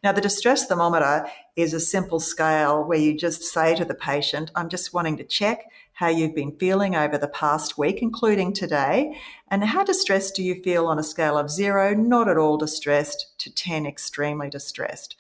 now 0.04 0.12
the 0.12 0.20
distress 0.20 0.66
thermometer 0.66 1.26
is 1.56 1.72
a 1.72 1.80
simple 1.80 2.20
scale 2.20 2.84
where 2.84 2.98
you 2.98 3.16
just 3.16 3.42
say 3.42 3.74
to 3.74 3.86
the 3.86 3.94
patient 3.94 4.50
i'm 4.54 4.68
just 4.68 4.92
wanting 4.92 5.16
to 5.16 5.24
check 5.24 5.64
how 5.98 6.06
you've 6.06 6.34
been 6.34 6.56
feeling 6.58 6.94
over 6.94 7.18
the 7.18 7.26
past 7.26 7.76
week, 7.76 8.00
including 8.00 8.52
today, 8.52 9.20
and 9.48 9.64
how 9.64 9.82
distressed 9.82 10.36
do 10.36 10.44
you 10.44 10.62
feel 10.62 10.86
on 10.86 10.96
a 10.96 11.02
scale 11.02 11.36
of 11.36 11.50
zero, 11.50 11.92
not 11.92 12.28
at 12.28 12.38
all 12.38 12.56
distressed, 12.56 13.36
to 13.36 13.52
10, 13.52 13.84
extremely 13.84 14.48
distressed. 14.48 15.16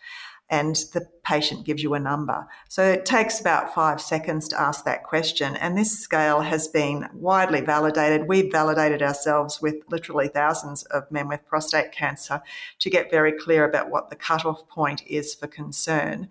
And 0.48 0.76
the 0.94 1.08
patient 1.24 1.66
gives 1.66 1.82
you 1.82 1.94
a 1.94 1.98
number. 1.98 2.46
So 2.68 2.84
it 2.84 3.04
takes 3.04 3.40
about 3.40 3.74
five 3.74 4.00
seconds 4.00 4.46
to 4.50 4.60
ask 4.60 4.84
that 4.84 5.02
question. 5.02 5.56
And 5.56 5.76
this 5.76 5.98
scale 5.98 6.42
has 6.42 6.68
been 6.68 7.08
widely 7.12 7.60
validated. 7.60 8.28
We've 8.28 8.52
validated 8.52 9.02
ourselves 9.02 9.60
with 9.60 9.82
literally 9.90 10.28
thousands 10.28 10.84
of 10.84 11.10
men 11.10 11.26
with 11.26 11.44
prostate 11.44 11.90
cancer 11.90 12.40
to 12.78 12.88
get 12.88 13.10
very 13.10 13.32
clear 13.32 13.64
about 13.64 13.90
what 13.90 14.10
the 14.10 14.16
cutoff 14.16 14.68
point 14.68 15.02
is 15.08 15.34
for 15.34 15.48
concern. 15.48 16.28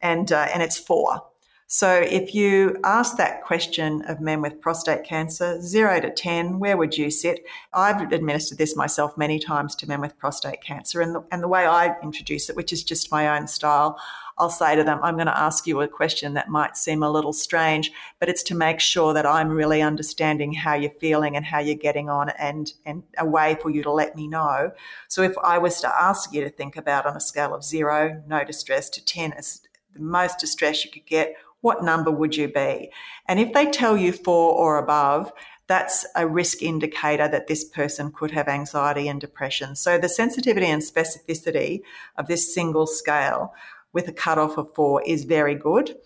And, 0.00 0.32
uh, 0.32 0.48
and 0.50 0.62
it's 0.62 0.78
four. 0.78 1.24
So 1.74 1.90
if 2.02 2.34
you 2.34 2.76
ask 2.84 3.16
that 3.16 3.42
question 3.44 4.02
of 4.02 4.20
men 4.20 4.42
with 4.42 4.60
prostate 4.60 5.04
cancer, 5.04 5.58
zero 5.62 6.00
to 6.02 6.10
10, 6.10 6.58
where 6.58 6.76
would 6.76 6.98
you 6.98 7.10
sit? 7.10 7.46
I've 7.72 8.12
administered 8.12 8.58
this 8.58 8.76
myself 8.76 9.16
many 9.16 9.38
times 9.38 9.74
to 9.76 9.88
men 9.88 10.02
with 10.02 10.18
prostate 10.18 10.60
cancer. 10.62 11.00
And 11.00 11.14
the, 11.14 11.24
and 11.32 11.42
the 11.42 11.48
way 11.48 11.64
I 11.64 11.98
introduce 12.02 12.50
it, 12.50 12.56
which 12.56 12.74
is 12.74 12.84
just 12.84 13.10
my 13.10 13.38
own 13.38 13.46
style, 13.46 13.98
I'll 14.36 14.50
say 14.50 14.76
to 14.76 14.84
them, 14.84 15.00
I'm 15.02 15.14
going 15.14 15.28
to 15.28 15.38
ask 15.38 15.66
you 15.66 15.80
a 15.80 15.88
question 15.88 16.34
that 16.34 16.50
might 16.50 16.76
seem 16.76 17.02
a 17.02 17.10
little 17.10 17.32
strange, 17.32 17.90
but 18.20 18.28
it's 18.28 18.42
to 18.44 18.54
make 18.54 18.78
sure 18.78 19.14
that 19.14 19.24
I'm 19.24 19.48
really 19.48 19.80
understanding 19.80 20.52
how 20.52 20.74
you're 20.74 20.90
feeling 21.00 21.36
and 21.36 21.46
how 21.46 21.60
you're 21.60 21.74
getting 21.74 22.10
on 22.10 22.28
and, 22.38 22.70
and 22.84 23.02
a 23.16 23.24
way 23.24 23.56
for 23.62 23.70
you 23.70 23.82
to 23.82 23.90
let 23.90 24.14
me 24.14 24.28
know. 24.28 24.72
So 25.08 25.22
if 25.22 25.38
I 25.42 25.56
was 25.56 25.80
to 25.80 25.88
ask 25.88 26.34
you 26.34 26.42
to 26.42 26.50
think 26.50 26.76
about 26.76 27.06
on 27.06 27.16
a 27.16 27.20
scale 27.20 27.54
of 27.54 27.64
zero, 27.64 28.22
no 28.26 28.44
distress, 28.44 28.90
to 28.90 29.02
10 29.02 29.32
is 29.32 29.62
the 29.94 30.00
most 30.00 30.38
distress 30.38 30.84
you 30.84 30.90
could 30.90 31.06
get, 31.06 31.34
what 31.62 31.82
number 31.82 32.10
would 32.10 32.36
you 32.36 32.48
be? 32.48 32.90
And 33.26 33.40
if 33.40 33.52
they 33.52 33.70
tell 33.70 33.96
you 33.96 34.12
four 34.12 34.52
or 34.52 34.78
above, 34.78 35.32
that's 35.68 36.04
a 36.14 36.26
risk 36.26 36.62
indicator 36.62 37.28
that 37.28 37.46
this 37.46 37.64
person 37.64 38.12
could 38.12 38.32
have 38.32 38.48
anxiety 38.48 39.08
and 39.08 39.20
depression. 39.20 39.74
So 39.74 39.96
the 39.96 40.08
sensitivity 40.08 40.66
and 40.66 40.82
specificity 40.82 41.80
of 42.18 42.26
this 42.26 42.54
single 42.54 42.86
scale 42.86 43.54
with 43.92 44.08
a 44.08 44.12
cutoff 44.12 44.58
of 44.58 44.74
four 44.74 45.02
is 45.06 45.24
very 45.24 45.54
good. 45.54 45.96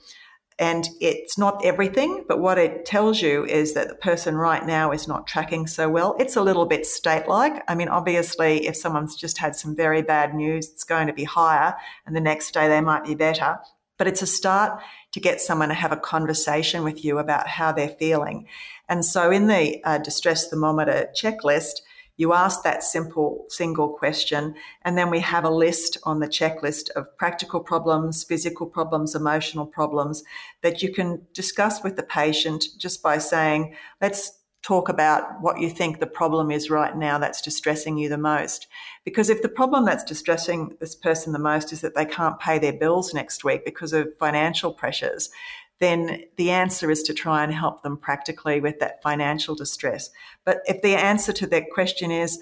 And 0.58 0.88
it's 1.00 1.36
not 1.36 1.62
everything, 1.64 2.24
but 2.26 2.40
what 2.40 2.56
it 2.56 2.86
tells 2.86 3.20
you 3.20 3.44
is 3.44 3.74
that 3.74 3.88
the 3.88 3.94
person 3.94 4.36
right 4.36 4.64
now 4.64 4.90
is 4.90 5.06
not 5.06 5.26
tracking 5.26 5.66
so 5.66 5.88
well. 5.90 6.16
It's 6.18 6.36
a 6.36 6.42
little 6.42 6.64
bit 6.64 6.86
state 6.86 7.28
like. 7.28 7.62
I 7.68 7.74
mean, 7.74 7.88
obviously, 7.88 8.66
if 8.66 8.74
someone's 8.74 9.16
just 9.16 9.36
had 9.36 9.54
some 9.54 9.76
very 9.76 10.00
bad 10.00 10.34
news, 10.34 10.70
it's 10.70 10.84
going 10.84 11.08
to 11.08 11.12
be 11.12 11.24
higher, 11.24 11.74
and 12.06 12.16
the 12.16 12.22
next 12.22 12.54
day 12.54 12.68
they 12.68 12.80
might 12.80 13.04
be 13.04 13.14
better. 13.14 13.58
But 13.98 14.06
it's 14.06 14.22
a 14.22 14.26
start 14.26 14.80
to 15.12 15.20
get 15.20 15.40
someone 15.40 15.68
to 15.68 15.74
have 15.74 15.92
a 15.92 15.96
conversation 15.96 16.84
with 16.84 17.04
you 17.04 17.18
about 17.18 17.48
how 17.48 17.72
they're 17.72 17.88
feeling. 17.88 18.46
And 18.88 19.04
so 19.04 19.30
in 19.30 19.46
the 19.46 19.82
uh, 19.84 19.98
distress 19.98 20.48
thermometer 20.48 21.08
checklist, 21.14 21.80
you 22.18 22.32
ask 22.32 22.62
that 22.62 22.82
simple 22.82 23.44
single 23.48 23.90
question, 23.90 24.54
and 24.82 24.96
then 24.96 25.10
we 25.10 25.20
have 25.20 25.44
a 25.44 25.50
list 25.50 25.98
on 26.04 26.20
the 26.20 26.28
checklist 26.28 26.88
of 26.96 27.14
practical 27.18 27.60
problems, 27.60 28.24
physical 28.24 28.66
problems, 28.66 29.14
emotional 29.14 29.66
problems 29.66 30.24
that 30.62 30.82
you 30.82 30.92
can 30.92 31.26
discuss 31.34 31.82
with 31.82 31.96
the 31.96 32.02
patient 32.02 32.64
just 32.78 33.02
by 33.02 33.18
saying, 33.18 33.74
let's 34.00 34.32
talk 34.66 34.88
about 34.88 35.40
what 35.40 35.60
you 35.60 35.70
think 35.70 36.00
the 36.00 36.06
problem 36.08 36.50
is 36.50 36.70
right 36.70 36.96
now 36.96 37.18
that's 37.18 37.40
distressing 37.40 37.96
you 37.96 38.08
the 38.08 38.18
most. 38.18 38.66
Because 39.04 39.30
if 39.30 39.40
the 39.40 39.48
problem 39.48 39.84
that's 39.84 40.02
distressing 40.02 40.76
this 40.80 40.96
person 40.96 41.32
the 41.32 41.38
most 41.38 41.72
is 41.72 41.82
that 41.82 41.94
they 41.94 42.04
can't 42.04 42.40
pay 42.40 42.58
their 42.58 42.72
bills 42.72 43.14
next 43.14 43.44
week 43.44 43.64
because 43.64 43.92
of 43.92 44.16
financial 44.18 44.72
pressures, 44.72 45.30
then 45.78 46.24
the 46.36 46.50
answer 46.50 46.90
is 46.90 47.04
to 47.04 47.14
try 47.14 47.44
and 47.44 47.54
help 47.54 47.84
them 47.84 47.96
practically 47.96 48.60
with 48.60 48.80
that 48.80 49.00
financial 49.04 49.54
distress. 49.54 50.10
But 50.44 50.62
if 50.66 50.82
the 50.82 50.96
answer 50.96 51.32
to 51.34 51.46
that 51.46 51.70
question 51.72 52.10
is, 52.10 52.40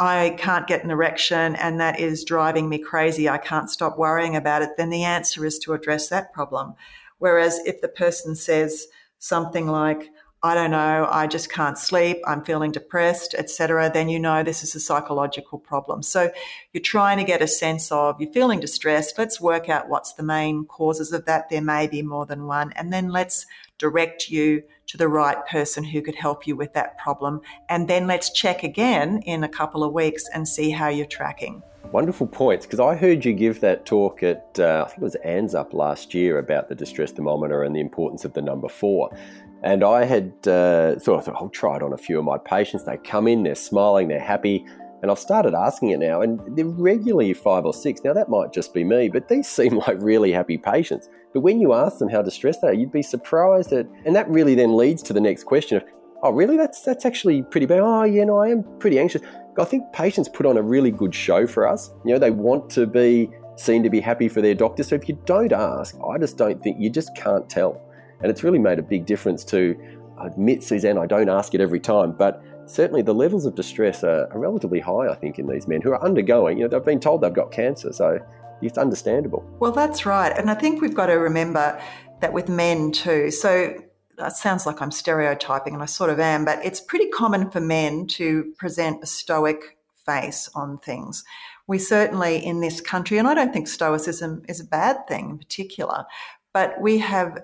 I 0.00 0.34
can't 0.38 0.66
get 0.66 0.82
an 0.82 0.90
erection 0.90 1.54
and 1.54 1.78
that 1.78 2.00
is 2.00 2.24
driving 2.24 2.68
me 2.68 2.78
crazy, 2.78 3.28
I 3.28 3.38
can't 3.38 3.70
stop 3.70 3.96
worrying 3.96 4.34
about 4.34 4.62
it, 4.62 4.70
then 4.76 4.90
the 4.90 5.04
answer 5.04 5.46
is 5.46 5.60
to 5.60 5.74
address 5.74 6.08
that 6.08 6.32
problem. 6.32 6.74
Whereas 7.18 7.60
if 7.64 7.80
the 7.80 7.88
person 7.88 8.34
says 8.34 8.88
something 9.20 9.68
like, 9.68 10.10
I 10.44 10.56
don't 10.56 10.72
know, 10.72 11.06
I 11.08 11.28
just 11.28 11.52
can't 11.52 11.78
sleep, 11.78 12.18
I'm 12.26 12.42
feeling 12.42 12.72
depressed, 12.72 13.32
etc., 13.32 13.88
then 13.94 14.08
you 14.08 14.18
know 14.18 14.42
this 14.42 14.64
is 14.64 14.74
a 14.74 14.80
psychological 14.80 15.56
problem. 15.56 16.02
So 16.02 16.32
you're 16.72 16.82
trying 16.82 17.18
to 17.18 17.24
get 17.24 17.40
a 17.40 17.46
sense 17.46 17.92
of 17.92 18.20
you're 18.20 18.32
feeling 18.32 18.58
distressed, 18.58 19.18
let's 19.18 19.40
work 19.40 19.68
out 19.68 19.88
what's 19.88 20.14
the 20.14 20.24
main 20.24 20.64
causes 20.64 21.12
of 21.12 21.26
that. 21.26 21.48
There 21.48 21.62
may 21.62 21.86
be 21.86 22.02
more 22.02 22.26
than 22.26 22.48
one, 22.48 22.72
and 22.72 22.92
then 22.92 23.10
let's 23.10 23.46
direct 23.78 24.30
you 24.30 24.64
to 24.88 24.96
the 24.96 25.06
right 25.06 25.46
person 25.46 25.84
who 25.84 26.02
could 26.02 26.16
help 26.16 26.44
you 26.44 26.56
with 26.56 26.72
that 26.72 26.98
problem. 26.98 27.40
And 27.68 27.86
then 27.86 28.08
let's 28.08 28.32
check 28.32 28.64
again 28.64 29.22
in 29.24 29.44
a 29.44 29.48
couple 29.48 29.84
of 29.84 29.92
weeks 29.92 30.24
and 30.34 30.48
see 30.48 30.70
how 30.70 30.88
you're 30.88 31.06
tracking. 31.06 31.62
Wonderful 31.92 32.26
points, 32.26 32.66
because 32.66 32.80
I 32.80 32.96
heard 32.96 33.24
you 33.24 33.32
give 33.32 33.60
that 33.60 33.86
talk 33.86 34.24
at, 34.24 34.58
uh, 34.58 34.84
I 34.86 34.88
think 34.88 35.02
it 35.02 35.04
was 35.04 35.16
ANZUP 35.24 35.72
last 35.72 36.14
year 36.14 36.38
about 36.38 36.68
the 36.68 36.74
distress 36.74 37.12
thermometer 37.12 37.62
and 37.62 37.76
the 37.76 37.80
importance 37.80 38.24
of 38.24 38.32
the 38.32 38.42
number 38.42 38.68
four. 38.68 39.16
And 39.62 39.84
I 39.84 40.04
had 40.04 40.32
uh, 40.46 40.96
thought, 40.96 41.18
I 41.18 41.22
thought, 41.22 41.36
I'll 41.36 41.48
try 41.48 41.76
it 41.76 41.82
on 41.82 41.92
a 41.92 41.96
few 41.96 42.18
of 42.18 42.24
my 42.24 42.38
patients. 42.38 42.84
They 42.84 42.96
come 42.96 43.28
in, 43.28 43.44
they're 43.44 43.54
smiling, 43.54 44.08
they're 44.08 44.20
happy. 44.20 44.64
And 45.02 45.10
I've 45.10 45.18
started 45.18 45.54
asking 45.54 45.90
it 45.90 45.98
now, 45.98 46.20
and 46.20 46.40
they're 46.56 46.66
regularly 46.66 47.32
five 47.34 47.64
or 47.64 47.74
six. 47.74 48.02
Now, 48.04 48.12
that 48.12 48.28
might 48.28 48.52
just 48.52 48.72
be 48.74 48.84
me, 48.84 49.08
but 49.08 49.28
these 49.28 49.48
seem 49.58 49.76
like 49.78 49.96
really 50.00 50.32
happy 50.32 50.58
patients. 50.58 51.08
But 51.32 51.40
when 51.40 51.60
you 51.60 51.72
ask 51.72 51.98
them 51.98 52.08
how 52.08 52.22
distressed 52.22 52.60
they 52.62 52.68
are, 52.68 52.74
you'd 52.74 52.92
be 52.92 53.02
surprised 53.02 53.72
at, 53.72 53.86
and 54.04 54.14
that 54.16 54.28
really 54.28 54.54
then 54.54 54.76
leads 54.76 55.02
to 55.04 55.12
the 55.12 55.20
next 55.20 55.44
question 55.44 55.78
of, 55.78 55.84
oh, 56.22 56.30
really? 56.30 56.56
That's, 56.56 56.82
that's 56.82 57.04
actually 57.04 57.42
pretty 57.42 57.66
bad. 57.66 57.80
Oh, 57.80 58.04
yeah, 58.04 58.24
no, 58.24 58.38
I 58.38 58.48
am 58.48 58.64
pretty 58.78 58.98
anxious. 58.98 59.22
I 59.58 59.64
think 59.64 59.92
patients 59.92 60.28
put 60.28 60.46
on 60.46 60.56
a 60.56 60.62
really 60.62 60.90
good 60.90 61.14
show 61.14 61.46
for 61.46 61.68
us. 61.68 61.90
You 62.04 62.14
know, 62.14 62.18
they 62.18 62.30
want 62.30 62.70
to 62.70 62.86
be 62.86 63.30
seen 63.56 63.82
to 63.82 63.90
be 63.90 64.00
happy 64.00 64.28
for 64.28 64.40
their 64.40 64.54
doctor. 64.54 64.82
So 64.82 64.94
if 64.94 65.08
you 65.08 65.18
don't 65.24 65.52
ask, 65.52 65.96
I 66.08 66.18
just 66.18 66.38
don't 66.38 66.62
think, 66.62 66.80
you 66.80 66.90
just 66.90 67.14
can't 67.16 67.48
tell. 67.48 67.80
And 68.22 68.30
it's 68.30 68.42
really 68.42 68.58
made 68.58 68.78
a 68.78 68.82
big 68.82 69.06
difference 69.06 69.44
to, 69.44 69.76
I 70.18 70.28
admit, 70.28 70.62
Suzanne, 70.62 70.98
I 70.98 71.06
don't 71.06 71.28
ask 71.28 71.54
it 71.54 71.60
every 71.60 71.80
time, 71.80 72.12
but 72.12 72.42
certainly 72.66 73.02
the 73.02 73.14
levels 73.14 73.44
of 73.46 73.54
distress 73.54 74.04
are, 74.04 74.32
are 74.32 74.38
relatively 74.38 74.80
high, 74.80 75.08
I 75.08 75.14
think, 75.14 75.38
in 75.38 75.46
these 75.46 75.66
men 75.66 75.82
who 75.82 75.90
are 75.90 76.02
undergoing, 76.02 76.58
you 76.58 76.64
know, 76.64 76.68
they've 76.68 76.84
been 76.84 77.00
told 77.00 77.22
they've 77.22 77.32
got 77.32 77.50
cancer. 77.50 77.92
So 77.92 78.18
it's 78.62 78.78
understandable. 78.78 79.44
Well, 79.58 79.72
that's 79.72 80.06
right. 80.06 80.32
And 80.36 80.50
I 80.50 80.54
think 80.54 80.80
we've 80.80 80.94
got 80.94 81.06
to 81.06 81.14
remember 81.14 81.80
that 82.20 82.32
with 82.32 82.48
men 82.48 82.92
too. 82.92 83.30
So 83.30 83.74
that 84.18 84.36
sounds 84.36 84.66
like 84.66 84.80
I'm 84.80 84.92
stereotyping, 84.92 85.74
and 85.74 85.82
I 85.82 85.86
sort 85.86 86.10
of 86.10 86.20
am, 86.20 86.44
but 86.44 86.64
it's 86.64 86.80
pretty 86.80 87.08
common 87.08 87.50
for 87.50 87.60
men 87.60 88.06
to 88.08 88.54
present 88.58 89.02
a 89.02 89.06
stoic 89.06 89.78
face 90.06 90.48
on 90.54 90.78
things. 90.78 91.24
We 91.66 91.78
certainly 91.78 92.44
in 92.44 92.60
this 92.60 92.80
country, 92.80 93.18
and 93.18 93.26
I 93.26 93.34
don't 93.34 93.52
think 93.52 93.68
stoicism 93.68 94.42
is 94.48 94.60
a 94.60 94.64
bad 94.64 95.08
thing 95.08 95.30
in 95.30 95.38
particular, 95.38 96.04
but 96.52 96.80
we 96.80 96.98
have 96.98 97.38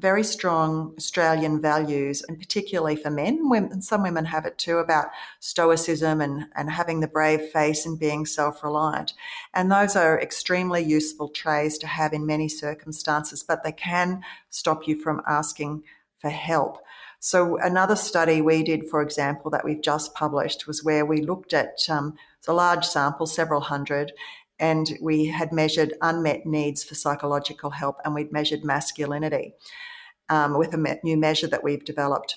very 0.00 0.24
strong 0.24 0.94
Australian 0.96 1.60
values, 1.60 2.22
and 2.28 2.38
particularly 2.38 2.96
for 2.96 3.10
men. 3.10 3.48
Women, 3.48 3.80
some 3.82 4.02
women 4.02 4.24
have 4.24 4.46
it 4.46 4.58
too 4.58 4.78
about 4.78 5.06
stoicism 5.40 6.20
and, 6.20 6.46
and 6.56 6.70
having 6.70 7.00
the 7.00 7.08
brave 7.08 7.42
face 7.50 7.86
and 7.86 7.98
being 7.98 8.26
self 8.26 8.62
reliant. 8.62 9.14
And 9.54 9.70
those 9.70 9.96
are 9.96 10.20
extremely 10.20 10.82
useful 10.82 11.28
traits 11.28 11.78
to 11.78 11.86
have 11.86 12.12
in 12.12 12.26
many 12.26 12.48
circumstances, 12.48 13.42
but 13.42 13.62
they 13.62 13.72
can 13.72 14.22
stop 14.50 14.88
you 14.88 15.00
from 15.00 15.22
asking 15.26 15.84
for 16.18 16.30
help. 16.30 16.78
So, 17.24 17.56
another 17.58 17.94
study 17.94 18.42
we 18.42 18.64
did, 18.64 18.88
for 18.88 19.00
example, 19.00 19.48
that 19.52 19.64
we've 19.64 19.80
just 19.80 20.12
published 20.14 20.66
was 20.66 20.82
where 20.82 21.06
we 21.06 21.20
looked 21.20 21.52
at 21.52 21.78
um, 21.88 22.16
a 22.48 22.52
large 22.52 22.84
sample, 22.84 23.26
several 23.26 23.60
hundred, 23.60 24.12
and 24.58 24.98
we 25.00 25.26
had 25.26 25.52
measured 25.52 25.94
unmet 26.02 26.46
needs 26.46 26.84
for 26.84 26.94
psychological 26.94 27.70
help 27.70 27.96
and 28.04 28.14
we'd 28.14 28.32
measured 28.32 28.64
masculinity 28.64 29.54
um, 30.28 30.56
with 30.56 30.74
a 30.74 30.78
me- 30.78 31.00
new 31.02 31.16
measure 31.16 31.46
that 31.46 31.64
we've 31.64 31.84
developed. 31.84 32.36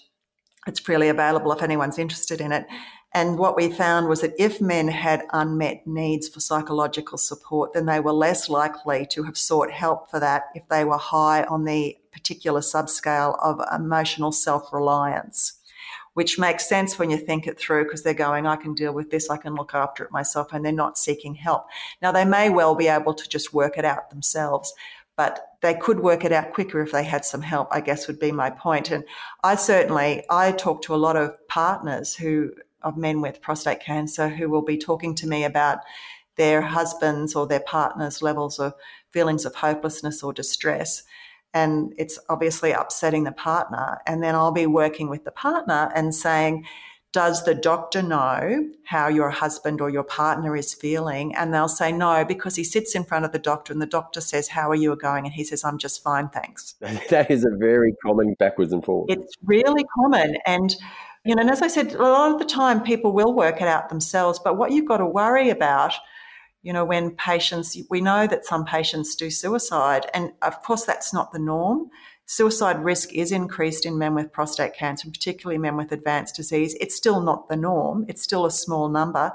It's 0.68 0.80
freely 0.80 1.10
available 1.10 1.52
if 1.52 1.62
anyone's 1.62 2.00
interested 2.00 2.42
in 2.42 2.52
it. 2.52 2.66
And 3.14 3.38
what 3.38 3.56
we 3.56 3.72
found 3.72 4.10
was 4.10 4.22
that 4.22 4.34
if 4.38 4.60
men 4.60 4.90
had 4.90 5.24
unmet 5.32 5.88
needs 5.88 6.28
for 6.28 6.42
psychological 6.42 7.18
support, 7.18 7.74
then 7.74 7.86
they 7.86 8.02
were 8.02 8.12
less 8.12 8.50
likely 8.50 9.06
to 9.12 9.24
have 9.24 9.38
sought 9.38 9.72
help 9.72 10.12
for 10.12 10.20
that 10.20 10.46
if 10.54 10.68
they 10.68 10.84
were 10.84 10.98
high 10.98 11.44
on 11.44 11.64
the 11.64 11.98
particular 12.12 12.60
subscale 12.60 13.38
of 13.42 13.62
emotional 13.74 14.32
self 14.32 14.74
reliance 14.74 15.54
which 16.16 16.40
makes 16.40 16.68
sense 16.68 16.98
when 16.98 17.10
you 17.10 17.18
think 17.18 17.46
it 17.46 17.60
through 17.60 17.84
because 17.84 18.02
they're 18.02 18.14
going, 18.14 18.48
I 18.48 18.56
can 18.56 18.74
deal 18.74 18.94
with 18.94 19.12
this, 19.12 19.30
I 19.30 19.36
can 19.36 19.54
look 19.54 19.74
after 19.74 20.04
it 20.06 20.12
myself, 20.12 20.54
and 20.54 20.66
they're 20.66 20.72
not 20.72 20.98
seeking 20.98 21.36
help. 21.36 21.66
Now, 22.02 22.14
they 22.14 22.24
may 22.24 22.50
well 22.50 22.74
be 22.74 22.88
able 22.88 23.14
to 23.14 23.30
just 23.30 23.54
work 23.54 23.78
it 23.78 23.84
out 23.84 24.10
themselves, 24.10 24.74
but 25.18 25.42
they 25.62 25.74
could 25.74 26.00
work 26.00 26.24
it 26.24 26.32
out 26.32 26.54
quicker 26.54 26.82
if 26.82 26.94
they 26.94 27.04
had 27.04 27.26
some 27.26 27.42
help, 27.42 27.68
I 27.70 27.82
guess 27.82 28.08
would 28.08 28.20
be 28.20 28.32
my 28.32 28.50
point. 28.50 28.92
And 28.92 29.04
I 29.44 29.56
certainly, 29.56 30.24
I 30.30 30.54
talk 30.54 30.82
to 30.84 30.96
a 30.96 30.98
lot 30.98 31.18
of 31.18 31.36
partners 31.50 32.16
who, 32.16 32.52
of 32.82 32.96
men 32.96 33.20
with 33.20 33.42
prostate 33.42 33.82
cancer 33.82 34.30
who 34.30 34.50
will 34.50 34.62
be 34.62 34.78
talking 34.78 35.16
to 35.16 35.28
me 35.28 35.44
about 35.44 35.80
their 36.38 36.62
husbands 36.62 37.36
or 37.36 37.46
their 37.46 37.62
partners' 37.62 38.22
levels 38.22 38.58
of 38.58 38.74
feelings 39.12 39.44
of 39.44 39.56
hopelessness 39.56 40.24
or 40.24 40.32
distress 40.32 41.04
and 41.56 41.94
it's 41.98 42.20
obviously 42.30 42.74
upsetting 42.74 43.24
the 43.24 43.32
partner. 43.32 44.00
And 44.06 44.22
then 44.22 44.36
I'll 44.36 44.52
be 44.52 44.68
working 44.68 45.10
with 45.10 45.24
the 45.24 45.32
partner 45.32 45.90
and 45.96 46.14
saying, 46.14 46.66
does 47.14 47.46
the 47.46 47.56
doctor 47.56 48.02
know 48.02 48.70
how 48.84 49.08
your 49.08 49.30
husband 49.30 49.80
or 49.80 49.90
your 49.90 50.04
partner 50.04 50.54
is 50.58 50.74
feeling? 50.74 51.34
And 51.34 51.54
they'll 51.54 51.70
say 51.70 51.94
no, 51.94 52.26
because 52.26 52.58
he 52.58 52.66
sits 52.66 52.94
in 52.94 53.06
front 53.06 53.24
of 53.24 53.32
the 53.32 53.40
doctor 53.40 53.72
and 53.72 53.82
the 53.82 53.86
doctor 53.86 54.20
says, 54.20 54.50
How 54.50 54.70
are 54.70 54.76
you 54.76 54.94
going? 54.98 55.24
And 55.24 55.34
he 55.34 55.46
says, 55.46 55.64
I'm 55.64 55.78
just 55.78 56.04
fine, 56.04 56.28
thanks. 56.28 56.76
that 57.10 57.32
is 57.32 57.46
a 57.46 57.56
very 57.56 57.96
common 58.04 58.36
backwards 58.38 58.74
and 58.74 58.84
forwards. 58.84 59.14
It's 59.14 59.34
really 59.46 59.86
common. 59.96 60.36
And, 60.46 60.76
you 61.24 61.36
know, 61.36 61.42
and 61.42 61.50
as 61.50 61.62
I 61.62 61.70
said, 61.70 61.94
a 61.94 62.04
lot 62.04 62.34
of 62.34 62.40
the 62.40 62.44
time 62.44 62.84
people 62.84 63.14
will 63.14 63.34
work 63.34 63.62
it 63.62 63.68
out 63.70 63.88
themselves. 63.88 64.38
But 64.44 64.58
what 64.58 64.72
you've 64.74 64.86
got 64.90 64.98
to 64.98 65.08
worry 65.08 65.50
about 65.50 65.94
you 66.66 66.74
know, 66.74 66.84
when 66.84 67.12
patients, 67.12 67.78
we 67.92 68.02
know 68.02 68.26
that 68.26 68.44
some 68.44 68.66
patients 68.66 69.16
do 69.16 69.30
suicide, 69.30 70.08
and 70.16 70.32
of 70.42 70.64
course, 70.64 70.84
that's 70.84 71.14
not 71.14 71.32
the 71.32 71.38
norm. 71.38 71.92
Suicide 72.26 72.84
risk 72.84 73.14
is 73.14 73.32
increased 73.32 73.86
in 73.86 74.00
men 74.00 74.16
with 74.16 74.34
prostate 74.34 74.74
cancer, 74.74 75.08
particularly 75.08 75.60
men 75.60 75.78
with 75.78 75.92
advanced 75.92 76.36
disease. 76.36 76.76
It's 76.82 76.96
still 76.96 77.22
not 77.22 77.50
the 77.50 77.56
norm, 77.56 78.06
it's 78.10 78.24
still 78.24 78.48
a 78.48 78.52
small 78.52 78.90
number, 78.90 79.32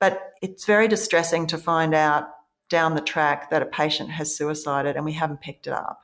but 0.00 0.32
it's 0.42 0.64
very 0.64 0.88
distressing 0.88 1.46
to 1.46 1.58
find 1.58 1.94
out 1.94 2.28
down 2.68 2.96
the 2.96 3.00
track 3.02 3.50
that 3.50 3.62
a 3.62 3.66
patient 3.66 4.10
has 4.10 4.36
suicided 4.36 4.96
and 4.96 5.04
we 5.04 5.12
haven't 5.12 5.40
picked 5.40 5.68
it 5.68 5.72
up. 5.72 6.00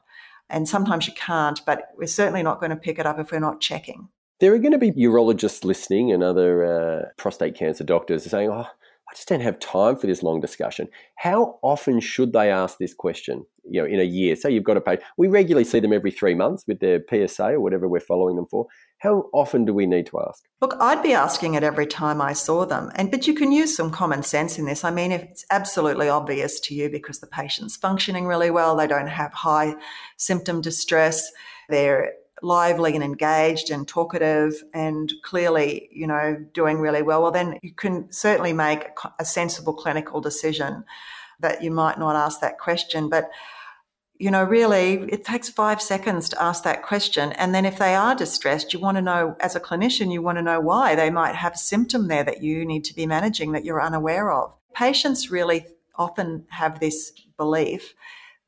And 0.48 0.68
sometimes 0.68 1.08
you 1.08 1.14
can't, 1.14 1.60
but 1.66 1.88
we're 1.98 2.06
certainly 2.06 2.44
not 2.44 2.60
going 2.60 2.70
to 2.70 2.76
pick 2.76 3.00
it 3.00 3.06
up 3.06 3.18
if 3.18 3.32
we're 3.32 3.40
not 3.40 3.60
checking. 3.60 4.08
There 4.38 4.54
are 4.54 4.58
going 4.58 4.72
to 4.72 4.78
be 4.78 4.92
urologists 4.92 5.64
listening 5.64 6.12
and 6.12 6.22
other 6.22 6.64
uh, 6.64 7.02
prostate 7.16 7.56
cancer 7.56 7.82
doctors 7.82 8.22
saying, 8.22 8.50
oh, 8.50 8.68
I 9.14 9.16
just 9.16 9.28
don't 9.28 9.42
have 9.42 9.60
time 9.60 9.94
for 9.94 10.08
this 10.08 10.24
long 10.24 10.40
discussion. 10.40 10.88
How 11.14 11.60
often 11.62 12.00
should 12.00 12.32
they 12.32 12.50
ask 12.50 12.78
this 12.78 12.92
question? 12.92 13.46
You 13.62 13.82
know, 13.82 13.86
in 13.86 14.00
a 14.00 14.04
year, 14.04 14.34
say 14.34 14.50
you've 14.50 14.64
got 14.64 14.76
a 14.76 14.80
patient. 14.80 15.04
We 15.16 15.28
regularly 15.28 15.62
see 15.62 15.78
them 15.78 15.92
every 15.92 16.10
three 16.10 16.34
months 16.34 16.64
with 16.66 16.80
their 16.80 17.00
PSA 17.08 17.52
or 17.52 17.60
whatever 17.60 17.86
we're 17.86 18.00
following 18.00 18.34
them 18.34 18.46
for. 18.50 18.66
How 18.98 19.30
often 19.32 19.66
do 19.66 19.72
we 19.72 19.86
need 19.86 20.06
to 20.06 20.20
ask? 20.26 20.42
Look, 20.60 20.74
I'd 20.80 21.00
be 21.00 21.12
asking 21.12 21.54
it 21.54 21.62
every 21.62 21.86
time 21.86 22.20
I 22.20 22.32
saw 22.32 22.66
them. 22.66 22.90
And 22.96 23.12
but 23.12 23.28
you 23.28 23.34
can 23.34 23.52
use 23.52 23.76
some 23.76 23.92
common 23.92 24.24
sense 24.24 24.58
in 24.58 24.66
this. 24.66 24.82
I 24.82 24.90
mean, 24.90 25.12
if 25.12 25.22
it's 25.22 25.46
absolutely 25.48 26.08
obvious 26.08 26.58
to 26.60 26.74
you 26.74 26.90
because 26.90 27.20
the 27.20 27.28
patient's 27.28 27.76
functioning 27.76 28.26
really 28.26 28.50
well, 28.50 28.74
they 28.74 28.88
don't 28.88 29.06
have 29.06 29.32
high 29.32 29.76
symptom 30.16 30.60
distress, 30.60 31.30
they're 31.68 32.14
lively 32.44 32.94
and 32.94 33.02
engaged 33.02 33.70
and 33.70 33.88
talkative 33.88 34.62
and 34.72 35.12
clearly, 35.22 35.88
you 35.90 36.06
know, 36.06 36.36
doing 36.52 36.78
really 36.78 37.02
well, 37.02 37.22
well, 37.22 37.32
then 37.32 37.58
you 37.62 37.72
can 37.72 38.10
certainly 38.12 38.52
make 38.52 38.86
a 39.18 39.24
sensible 39.24 39.72
clinical 39.72 40.20
decision 40.20 40.84
that 41.40 41.62
you 41.62 41.70
might 41.70 41.98
not 41.98 42.14
ask 42.14 42.40
that 42.40 42.58
question. 42.58 43.08
But 43.08 43.30
you 44.16 44.30
know, 44.30 44.44
really, 44.44 44.94
it 45.10 45.24
takes 45.24 45.48
five 45.48 45.82
seconds 45.82 46.28
to 46.28 46.40
ask 46.40 46.62
that 46.62 46.84
question. 46.84 47.32
And 47.32 47.52
then 47.52 47.64
if 47.64 47.78
they 47.78 47.96
are 47.96 48.14
distressed, 48.14 48.72
you 48.72 48.78
want 48.78 48.96
to 48.96 49.02
know, 49.02 49.36
as 49.40 49.56
a 49.56 49.60
clinician, 49.60 50.12
you 50.12 50.22
want 50.22 50.38
to 50.38 50.42
know 50.42 50.60
why. 50.60 50.94
They 50.94 51.10
might 51.10 51.34
have 51.34 51.54
a 51.54 51.58
symptom 51.58 52.06
there 52.06 52.22
that 52.22 52.40
you 52.40 52.64
need 52.64 52.84
to 52.84 52.94
be 52.94 53.06
managing 53.06 53.50
that 53.52 53.64
you're 53.64 53.82
unaware 53.82 54.30
of. 54.30 54.54
Patients 54.72 55.32
really 55.32 55.66
often 55.96 56.46
have 56.50 56.78
this 56.78 57.12
belief 57.36 57.94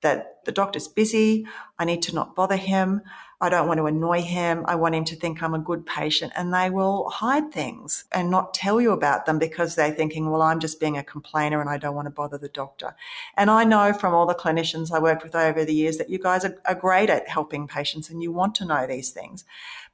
that 0.02 0.44
the 0.44 0.52
doctor's 0.52 0.86
busy, 0.86 1.46
I 1.80 1.84
need 1.84 2.02
to 2.02 2.14
not 2.14 2.36
bother 2.36 2.56
him. 2.56 3.02
I 3.38 3.50
don't 3.50 3.68
want 3.68 3.78
to 3.78 3.86
annoy 3.86 4.22
him. 4.22 4.64
I 4.66 4.76
want 4.76 4.94
him 4.94 5.04
to 5.04 5.16
think 5.16 5.42
I'm 5.42 5.54
a 5.54 5.58
good 5.58 5.84
patient. 5.84 6.32
And 6.36 6.54
they 6.54 6.70
will 6.70 7.10
hide 7.10 7.52
things 7.52 8.04
and 8.10 8.30
not 8.30 8.54
tell 8.54 8.80
you 8.80 8.92
about 8.92 9.26
them 9.26 9.38
because 9.38 9.74
they're 9.74 9.92
thinking, 9.92 10.30
well, 10.30 10.40
I'm 10.40 10.58
just 10.58 10.80
being 10.80 10.96
a 10.96 11.04
complainer 11.04 11.60
and 11.60 11.68
I 11.68 11.76
don't 11.76 11.94
want 11.94 12.06
to 12.06 12.10
bother 12.10 12.38
the 12.38 12.48
doctor. 12.48 12.96
And 13.36 13.50
I 13.50 13.64
know 13.64 13.92
from 13.92 14.14
all 14.14 14.26
the 14.26 14.34
clinicians 14.34 14.90
I 14.90 15.00
worked 15.00 15.22
with 15.22 15.34
over 15.34 15.66
the 15.66 15.74
years 15.74 15.98
that 15.98 16.08
you 16.08 16.18
guys 16.18 16.46
are, 16.46 16.56
are 16.64 16.74
great 16.74 17.10
at 17.10 17.28
helping 17.28 17.66
patients 17.66 18.08
and 18.08 18.22
you 18.22 18.32
want 18.32 18.54
to 18.56 18.64
know 18.64 18.86
these 18.86 19.10
things. 19.10 19.44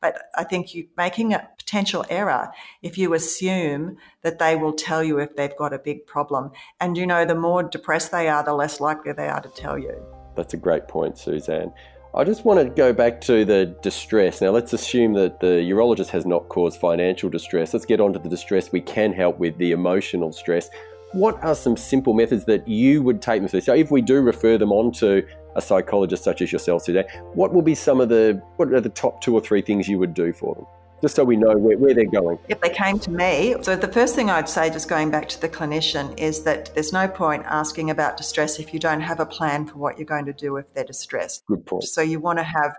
But 0.01 0.19
I 0.37 0.45
think 0.45 0.75
you're 0.75 0.87
making 0.97 1.35
a 1.35 1.49
potential 1.59 2.05
error 2.09 2.53
if 2.81 2.97
you 2.97 3.13
assume 3.15 3.97
that 4.23 4.39
they 4.39 4.55
will 4.55 4.73
tell 4.73 5.03
you 5.03 5.19
if 5.19 5.35
they've 5.35 5.57
got 5.57 5.73
a 5.73 5.79
big 5.79 6.07
problem. 6.07 6.53
And 6.81 6.97
you 6.97 7.07
know, 7.07 7.25
the 7.25 7.35
more 7.35 7.65
depressed 7.65 8.13
they 8.13 8.29
are, 8.29 8.45
the 8.45 8.55
less 8.55 8.79
likely 8.81 9.13
they 9.13 9.29
are 9.29 9.41
to 9.41 9.49
tell 9.49 9.79
you. 9.79 10.01
That's 10.37 10.55
a 10.55 10.57
great 10.57 10.89
point, 10.89 11.19
Suzanne. 11.19 11.73
I 12.15 12.25
just 12.25 12.45
want 12.45 12.61
to 12.61 12.67
go 12.69 12.93
back 12.93 13.23
to 13.23 13.47
the 13.47 13.65
distress. 13.81 14.43
Now, 14.43 14.51
let's 14.51 14.75
assume 14.75 15.15
that 15.15 15.41
the 15.41 15.47
urologist 15.71 16.09
has 16.09 16.27
not 16.27 16.47
caused 16.51 16.79
financial 16.79 17.31
distress. 17.31 17.73
Let's 17.73 17.87
get 17.87 18.03
on 18.03 18.13
to 18.13 18.19
the 18.19 18.29
distress 18.29 18.71
we 18.71 18.83
can 18.83 19.15
help 19.15 19.39
with, 19.39 19.57
the 19.57 19.73
emotional 19.73 20.31
stress. 20.31 20.69
What 21.13 21.43
are 21.43 21.55
some 21.55 21.75
simple 21.75 22.13
methods 22.13 22.45
that 22.45 22.69
you 22.69 23.03
would 23.03 23.23
take 23.23 23.41
them 23.41 23.49
through? 23.49 23.63
So, 23.63 23.73
if 23.73 23.91
we 23.91 24.03
do 24.03 24.21
refer 24.21 24.59
them 24.59 24.73
on 24.73 24.93
to 24.93 25.27
a 25.57 25.63
psychologist 25.63 26.23
such 26.23 26.43
as 26.43 26.53
yourself 26.53 26.85
today, 26.85 27.05
what 27.33 27.55
will 27.55 27.63
be 27.63 27.75
some 27.75 27.99
of 27.99 28.11
the 28.11 28.43
what 28.57 28.71
are 28.75 28.81
the 28.83 28.91
top 28.91 29.23
two 29.23 29.35
or 29.35 29.41
three 29.41 29.63
things 29.63 29.89
you 29.89 29.99
would 29.99 30.13
do 30.13 30.35
for 30.35 30.55
them? 30.55 30.67
Just 31.03 31.17
so 31.17 31.25
we 31.25 31.37
know 31.37 31.59
where, 31.59 31.77
where 31.77 31.93
they're 31.93 32.07
going. 32.07 32.39
If 32.49 32.61
they 32.61 32.71
came 32.71 32.99
to 33.01 33.11
me, 33.11 33.57
so 33.61 33.77
the 33.77 33.89
first 33.89 34.15
thing 34.15 34.31
I'd 34.31 34.49
say, 34.49 34.71
just 34.71 34.89
going 34.89 35.11
back 35.11 35.29
to 35.31 35.41
the 35.41 35.49
clinician, 35.49 36.19
is 36.19 36.45
that 36.45 36.73
there's 36.75 36.93
no 36.93 37.09
point 37.09 37.45
asking 37.47 37.91
about 37.91 38.17
distress 38.17 38.59
if 38.59 38.73
you 38.73 38.79
don't 38.79 39.01
have 39.01 39.21
a 39.21 39.27
plan 39.27 39.67
for 39.67 39.79
what 39.79 39.99
you're 39.99 40.07
going 40.07 40.27
to 40.27 40.33
do 40.33 40.57
if 40.57 40.73
they're 40.73 40.85
distressed. 40.85 41.45
Good 41.47 41.67
point. 41.67 41.85
So 41.85 42.01
you 42.01 42.21
want 42.21 42.39
to 42.39 42.45
have 42.45 42.77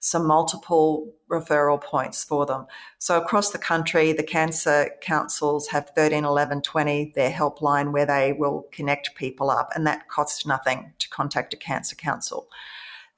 some 0.00 0.26
multiple 0.26 1.12
referral 1.30 1.80
points 1.80 2.24
for 2.24 2.46
them. 2.46 2.66
So 2.98 3.20
across 3.20 3.50
the 3.50 3.58
country, 3.58 4.12
the 4.12 4.22
cancer 4.22 4.90
councils 5.02 5.68
have 5.68 5.90
13, 5.94 6.24
11, 6.24 6.62
20, 6.62 7.12
their 7.14 7.30
helpline 7.30 7.92
where 7.92 8.06
they 8.06 8.32
will 8.32 8.66
connect 8.72 9.14
people 9.14 9.50
up, 9.50 9.70
and 9.74 9.86
that 9.86 10.08
costs 10.08 10.46
nothing 10.46 10.92
to 10.98 11.08
contact 11.10 11.54
a 11.54 11.56
cancer 11.58 11.94
council. 11.94 12.48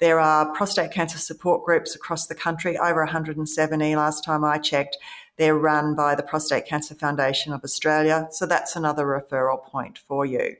There 0.02 0.18
are 0.18 0.52
prostate 0.52 0.90
cancer 0.90 1.18
support 1.18 1.64
groups 1.64 1.94
across 1.94 2.26
the 2.26 2.34
country, 2.34 2.76
over 2.76 3.04
170 3.04 3.94
last 3.94 4.24
time 4.24 4.42
I 4.42 4.58
checked. 4.58 4.96
They're 5.36 5.56
run 5.56 5.94
by 5.94 6.16
the 6.16 6.24
Prostate 6.24 6.66
Cancer 6.66 6.96
Foundation 6.96 7.52
of 7.52 7.62
Australia. 7.62 8.26
So 8.32 8.44
that's 8.44 8.74
another 8.74 9.04
referral 9.04 9.64
point 9.64 9.98
for 9.98 10.26
you. 10.26 10.56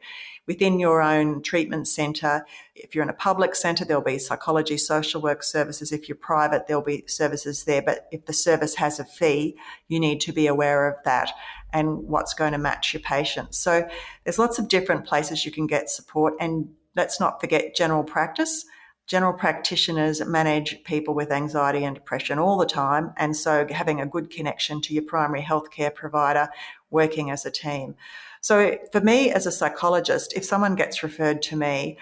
Within 0.47 0.79
your 0.79 1.03
own 1.03 1.43
treatment 1.43 1.89
centre, 1.89 2.47
if 2.77 2.95
you're 2.95 3.03
in 3.03 3.11
a 3.11 3.15
public 3.15 3.57
centre, 3.57 3.85
there'll 3.85 4.01
be 4.01 4.21
psychology, 4.21 4.79
social 4.79 5.21
work 5.21 5.43
services. 5.43 5.91
If 5.91 6.09
you're 6.09 6.15
private, 6.15 6.69
there'll 6.69 6.81
be 6.81 7.03
services 7.09 7.65
there. 7.65 7.83
But 7.83 8.07
if 8.13 8.27
the 8.27 8.33
service 8.33 8.77
has 8.77 9.01
a 9.01 9.05
fee, 9.05 9.59
you 9.89 9.99
need 9.99 10.21
to 10.21 10.33
be 10.33 10.47
aware 10.47 10.89
of 10.89 11.03
that 11.05 11.33
and 11.73 12.05
what's 12.05 12.33
going 12.33 12.53
to 12.53 12.59
match 12.59 12.95
your 12.95 13.03
patient. 13.03 13.57
So 13.57 13.89
there's 14.23 14.39
lots 14.39 14.61
of 14.61 14.69
different 14.69 15.05
places 15.05 15.45
you 15.45 15.51
can 15.51 15.67
get 15.67 15.91
support. 15.91 16.35
And 16.39 16.69
let's 16.95 17.19
not 17.19 17.41
forget 17.41 17.75
general 17.75 18.05
practice 18.05 18.67
general 19.07 19.33
practitioners 19.33 20.25
manage 20.25 20.85
people 20.85 21.15
with 21.15 21.31
anxiety 21.31 21.85
and 21.85 21.95
depression 21.95 22.39
all 22.39 22.57
the 22.57 22.67
time. 22.67 23.13
And 23.17 23.37
so 23.37 23.67
having 23.71 24.01
a 24.01 24.07
good 24.07 24.31
connection 24.31 24.81
to 24.83 24.95
your 24.95 25.03
primary 25.03 25.43
healthcare 25.43 25.95
provider, 25.95 26.49
working 26.91 27.31
as 27.31 27.45
a 27.45 27.51
team. 27.51 27.97
So 28.41 28.79
for 28.91 29.01
me 29.01 29.31
as 29.31 29.47
a 29.47 29.53
psychologist, 29.53 30.33
if 30.35 30.45
someone 30.45 30.75
gets 30.75 31.03
referred 31.03 31.43
to 31.43 31.57
me, 31.57 31.99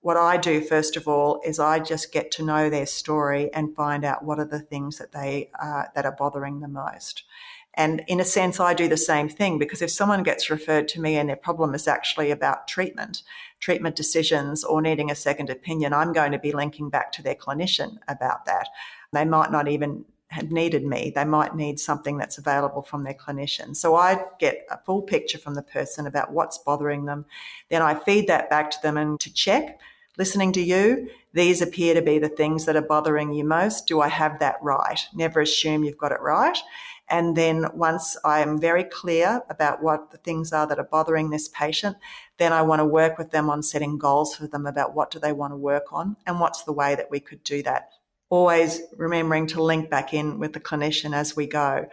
what 0.00 0.16
I 0.16 0.36
do 0.36 0.60
first 0.60 0.96
of 0.96 1.06
all 1.06 1.40
is 1.44 1.58
I 1.58 1.78
just 1.78 2.12
get 2.12 2.32
to 2.32 2.44
know 2.44 2.68
their 2.68 2.86
story 2.86 3.52
and 3.54 3.74
find 3.74 4.04
out 4.04 4.24
what 4.24 4.40
are 4.40 4.44
the 4.44 4.60
things 4.60 4.98
that 4.98 5.12
they 5.12 5.50
uh, 5.60 5.84
that 5.94 6.04
are 6.04 6.16
bothering 6.16 6.60
them 6.60 6.72
most. 6.72 7.22
And 7.74 8.04
in 8.06 8.20
a 8.20 8.24
sense, 8.24 8.60
I 8.60 8.74
do 8.74 8.88
the 8.88 8.96
same 8.96 9.28
thing 9.28 9.58
because 9.58 9.80
if 9.80 9.90
someone 9.90 10.22
gets 10.22 10.50
referred 10.50 10.88
to 10.88 11.00
me 11.00 11.16
and 11.16 11.28
their 11.28 11.36
problem 11.36 11.74
is 11.74 11.88
actually 11.88 12.30
about 12.30 12.68
treatment, 12.68 13.22
treatment 13.62 13.94
decisions, 13.94 14.64
or 14.64 14.82
needing 14.82 15.10
a 15.10 15.14
second 15.14 15.48
opinion, 15.48 15.94
I'm 15.94 16.12
going 16.12 16.32
to 16.32 16.38
be 16.38 16.52
linking 16.52 16.90
back 16.90 17.12
to 17.12 17.22
their 17.22 17.36
clinician 17.36 17.96
about 18.08 18.44
that. 18.46 18.68
They 19.12 19.24
might 19.24 19.52
not 19.52 19.68
even 19.68 20.04
have 20.28 20.50
needed 20.50 20.84
me. 20.84 21.12
They 21.14 21.24
might 21.24 21.54
need 21.54 21.78
something 21.78 22.18
that's 22.18 22.38
available 22.38 22.82
from 22.82 23.04
their 23.04 23.14
clinician. 23.14 23.76
So 23.76 23.94
I 23.94 24.24
get 24.40 24.66
a 24.70 24.78
full 24.78 25.02
picture 25.02 25.38
from 25.38 25.54
the 25.54 25.62
person 25.62 26.06
about 26.06 26.32
what's 26.32 26.58
bothering 26.58 27.04
them. 27.04 27.24
Then 27.70 27.82
I 27.82 27.94
feed 27.94 28.26
that 28.26 28.50
back 28.50 28.70
to 28.72 28.82
them 28.82 28.96
and 28.96 29.20
to 29.20 29.32
check 29.32 29.78
listening 30.18 30.52
to 30.52 30.60
you, 30.60 31.08
these 31.32 31.62
appear 31.62 31.94
to 31.94 32.02
be 32.02 32.18
the 32.18 32.28
things 32.28 32.66
that 32.66 32.76
are 32.76 32.82
bothering 32.82 33.32
you 33.32 33.44
most. 33.44 33.86
Do 33.86 34.00
I 34.00 34.08
have 34.08 34.38
that 34.40 34.56
right? 34.60 35.00
Never 35.14 35.40
assume 35.40 35.84
you've 35.84 35.98
got 35.98 36.12
it 36.12 36.20
right. 36.20 36.58
And 37.12 37.36
then 37.36 37.66
once 37.74 38.16
I 38.24 38.40
am 38.40 38.58
very 38.58 38.84
clear 38.84 39.42
about 39.50 39.82
what 39.82 40.10
the 40.12 40.16
things 40.16 40.50
are 40.50 40.66
that 40.66 40.78
are 40.78 40.84
bothering 40.84 41.28
this 41.28 41.46
patient, 41.46 41.98
then 42.38 42.54
I 42.54 42.62
want 42.62 42.80
to 42.80 42.86
work 42.86 43.18
with 43.18 43.32
them 43.32 43.50
on 43.50 43.62
setting 43.62 43.98
goals 43.98 44.34
for 44.34 44.46
them 44.46 44.64
about 44.64 44.94
what 44.94 45.10
do 45.10 45.18
they 45.18 45.34
want 45.34 45.52
to 45.52 45.58
work 45.58 45.92
on 45.92 46.16
and 46.26 46.40
what's 46.40 46.62
the 46.62 46.72
way 46.72 46.94
that 46.94 47.10
we 47.10 47.20
could 47.20 47.44
do 47.44 47.62
that. 47.64 47.90
Always 48.30 48.80
remembering 48.96 49.46
to 49.48 49.62
link 49.62 49.90
back 49.90 50.14
in 50.14 50.38
with 50.38 50.54
the 50.54 50.60
clinician 50.60 51.14
as 51.14 51.36
we 51.36 51.46
go. 51.46 51.86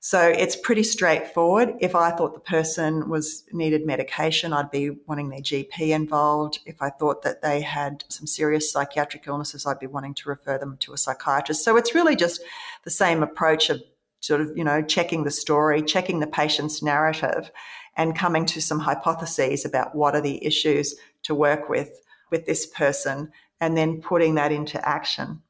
So 0.00 0.20
it's 0.20 0.54
pretty 0.54 0.82
straightforward. 0.82 1.74
If 1.80 1.94
I 1.94 2.10
thought 2.10 2.34
the 2.34 2.40
person 2.40 3.08
was 3.08 3.44
needed 3.52 3.86
medication, 3.86 4.52
I'd 4.52 4.70
be 4.70 4.90
wanting 5.06 5.30
their 5.30 5.40
GP 5.40 5.88
involved. 5.88 6.58
If 6.66 6.82
I 6.82 6.90
thought 6.90 7.22
that 7.22 7.40
they 7.40 7.62
had 7.62 8.04
some 8.08 8.26
serious 8.26 8.70
psychiatric 8.70 9.26
illnesses, 9.26 9.64
I'd 9.64 9.80
be 9.80 9.86
wanting 9.86 10.12
to 10.14 10.28
refer 10.28 10.58
them 10.58 10.76
to 10.80 10.92
a 10.92 10.98
psychiatrist. 10.98 11.64
So 11.64 11.78
it's 11.78 11.94
really 11.94 12.16
just 12.16 12.42
the 12.84 12.90
same 12.90 13.22
approach 13.22 13.70
of 13.70 13.82
sort 14.20 14.40
of, 14.40 14.56
you 14.56 14.64
know, 14.64 14.82
checking 14.82 15.24
the 15.24 15.30
story, 15.30 15.82
checking 15.82 16.20
the 16.20 16.26
patient's 16.26 16.82
narrative 16.82 17.50
and 17.96 18.16
coming 18.16 18.46
to 18.46 18.60
some 18.62 18.80
hypotheses 18.80 19.64
about 19.64 19.94
what 19.94 20.14
are 20.14 20.20
the 20.20 20.44
issues 20.44 20.94
to 21.24 21.34
work 21.34 21.68
with 21.68 21.90
with 22.30 22.46
this 22.46 22.66
person 22.66 23.30
and 23.60 23.76
then 23.76 24.00
putting 24.00 24.34
that 24.36 24.52
into 24.52 24.86
action. 24.88 25.42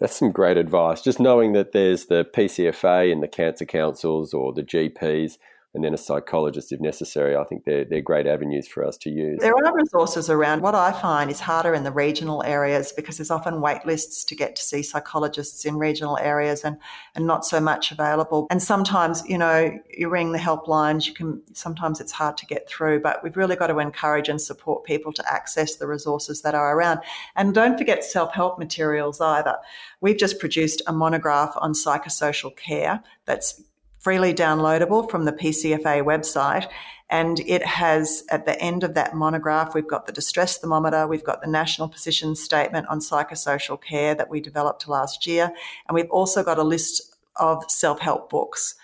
That's 0.00 0.16
some 0.16 0.32
great 0.32 0.56
advice. 0.56 1.00
Just 1.00 1.20
knowing 1.20 1.52
that 1.52 1.72
there's 1.72 2.06
the 2.06 2.24
PCFA 2.24 3.12
and 3.12 3.22
the 3.22 3.28
cancer 3.28 3.64
councils 3.64 4.34
or 4.34 4.52
the 4.52 4.64
GPs 4.64 5.38
and 5.74 5.82
then 5.82 5.94
a 5.94 5.98
psychologist 5.98 6.70
if 6.72 6.80
necessary. 6.80 7.34
I 7.34 7.44
think 7.44 7.64
they're, 7.64 7.84
they're 7.84 8.02
great 8.02 8.26
avenues 8.26 8.68
for 8.68 8.86
us 8.86 8.98
to 8.98 9.10
use. 9.10 9.38
There 9.40 9.54
are 9.54 9.74
resources 9.74 10.28
around. 10.28 10.60
What 10.60 10.74
I 10.74 10.92
find 10.92 11.30
is 11.30 11.40
harder 11.40 11.74
in 11.74 11.82
the 11.82 11.90
regional 11.90 12.42
areas 12.44 12.92
because 12.92 13.16
there's 13.16 13.30
often 13.30 13.60
wait 13.60 13.86
lists 13.86 14.24
to 14.24 14.34
get 14.34 14.54
to 14.56 14.62
see 14.62 14.82
psychologists 14.82 15.64
in 15.64 15.76
regional 15.76 16.18
areas 16.18 16.62
and, 16.62 16.76
and 17.14 17.26
not 17.26 17.46
so 17.46 17.58
much 17.58 17.90
available. 17.90 18.46
And 18.50 18.62
sometimes, 18.62 19.22
you 19.26 19.38
know, 19.38 19.78
you 19.96 20.10
ring 20.10 20.32
the 20.32 20.38
helplines, 20.38 21.06
you 21.06 21.14
can 21.14 21.40
sometimes 21.54 22.00
it's 22.00 22.12
hard 22.12 22.36
to 22.38 22.46
get 22.46 22.68
through, 22.68 23.00
but 23.00 23.22
we've 23.22 23.36
really 23.36 23.56
got 23.56 23.68
to 23.68 23.78
encourage 23.78 24.28
and 24.28 24.40
support 24.40 24.84
people 24.84 25.12
to 25.14 25.32
access 25.32 25.76
the 25.76 25.86
resources 25.86 26.42
that 26.42 26.54
are 26.54 26.76
around. 26.76 27.00
And 27.34 27.54
don't 27.54 27.78
forget 27.78 28.04
self-help 28.04 28.58
materials 28.58 29.20
either. 29.20 29.56
We've 30.00 30.18
just 30.18 30.38
produced 30.38 30.82
a 30.86 30.92
monograph 30.92 31.54
on 31.56 31.72
psychosocial 31.72 32.54
care 32.56 33.02
that's 33.24 33.62
freely 34.02 34.34
downloadable 34.34 35.08
from 35.08 35.24
the 35.24 35.32
PCFA 35.32 36.04
website. 36.04 36.68
And 37.08 37.40
it 37.40 37.64
has, 37.64 38.24
at 38.30 38.46
the 38.46 38.60
end 38.60 38.84
of 38.84 38.94
that 38.94 39.14
monograph, 39.14 39.74
we've 39.74 39.86
got 39.86 40.06
the 40.06 40.12
distress 40.12 40.58
thermometer, 40.58 41.06
we've 41.06 41.24
got 41.24 41.40
the 41.40 41.48
national 41.48 41.88
position 41.88 42.34
statement 42.34 42.86
on 42.88 43.00
psychosocial 43.00 43.80
care 43.80 44.14
that 44.14 44.30
we 44.30 44.40
developed 44.40 44.88
last 44.88 45.26
year, 45.26 45.52
and 45.86 45.94
we've 45.94 46.10
also 46.10 46.42
got 46.42 46.58
a 46.58 46.62
list 46.62 47.16
of 47.36 47.64
self 47.70 48.00
help 48.00 48.30
books. 48.30 48.74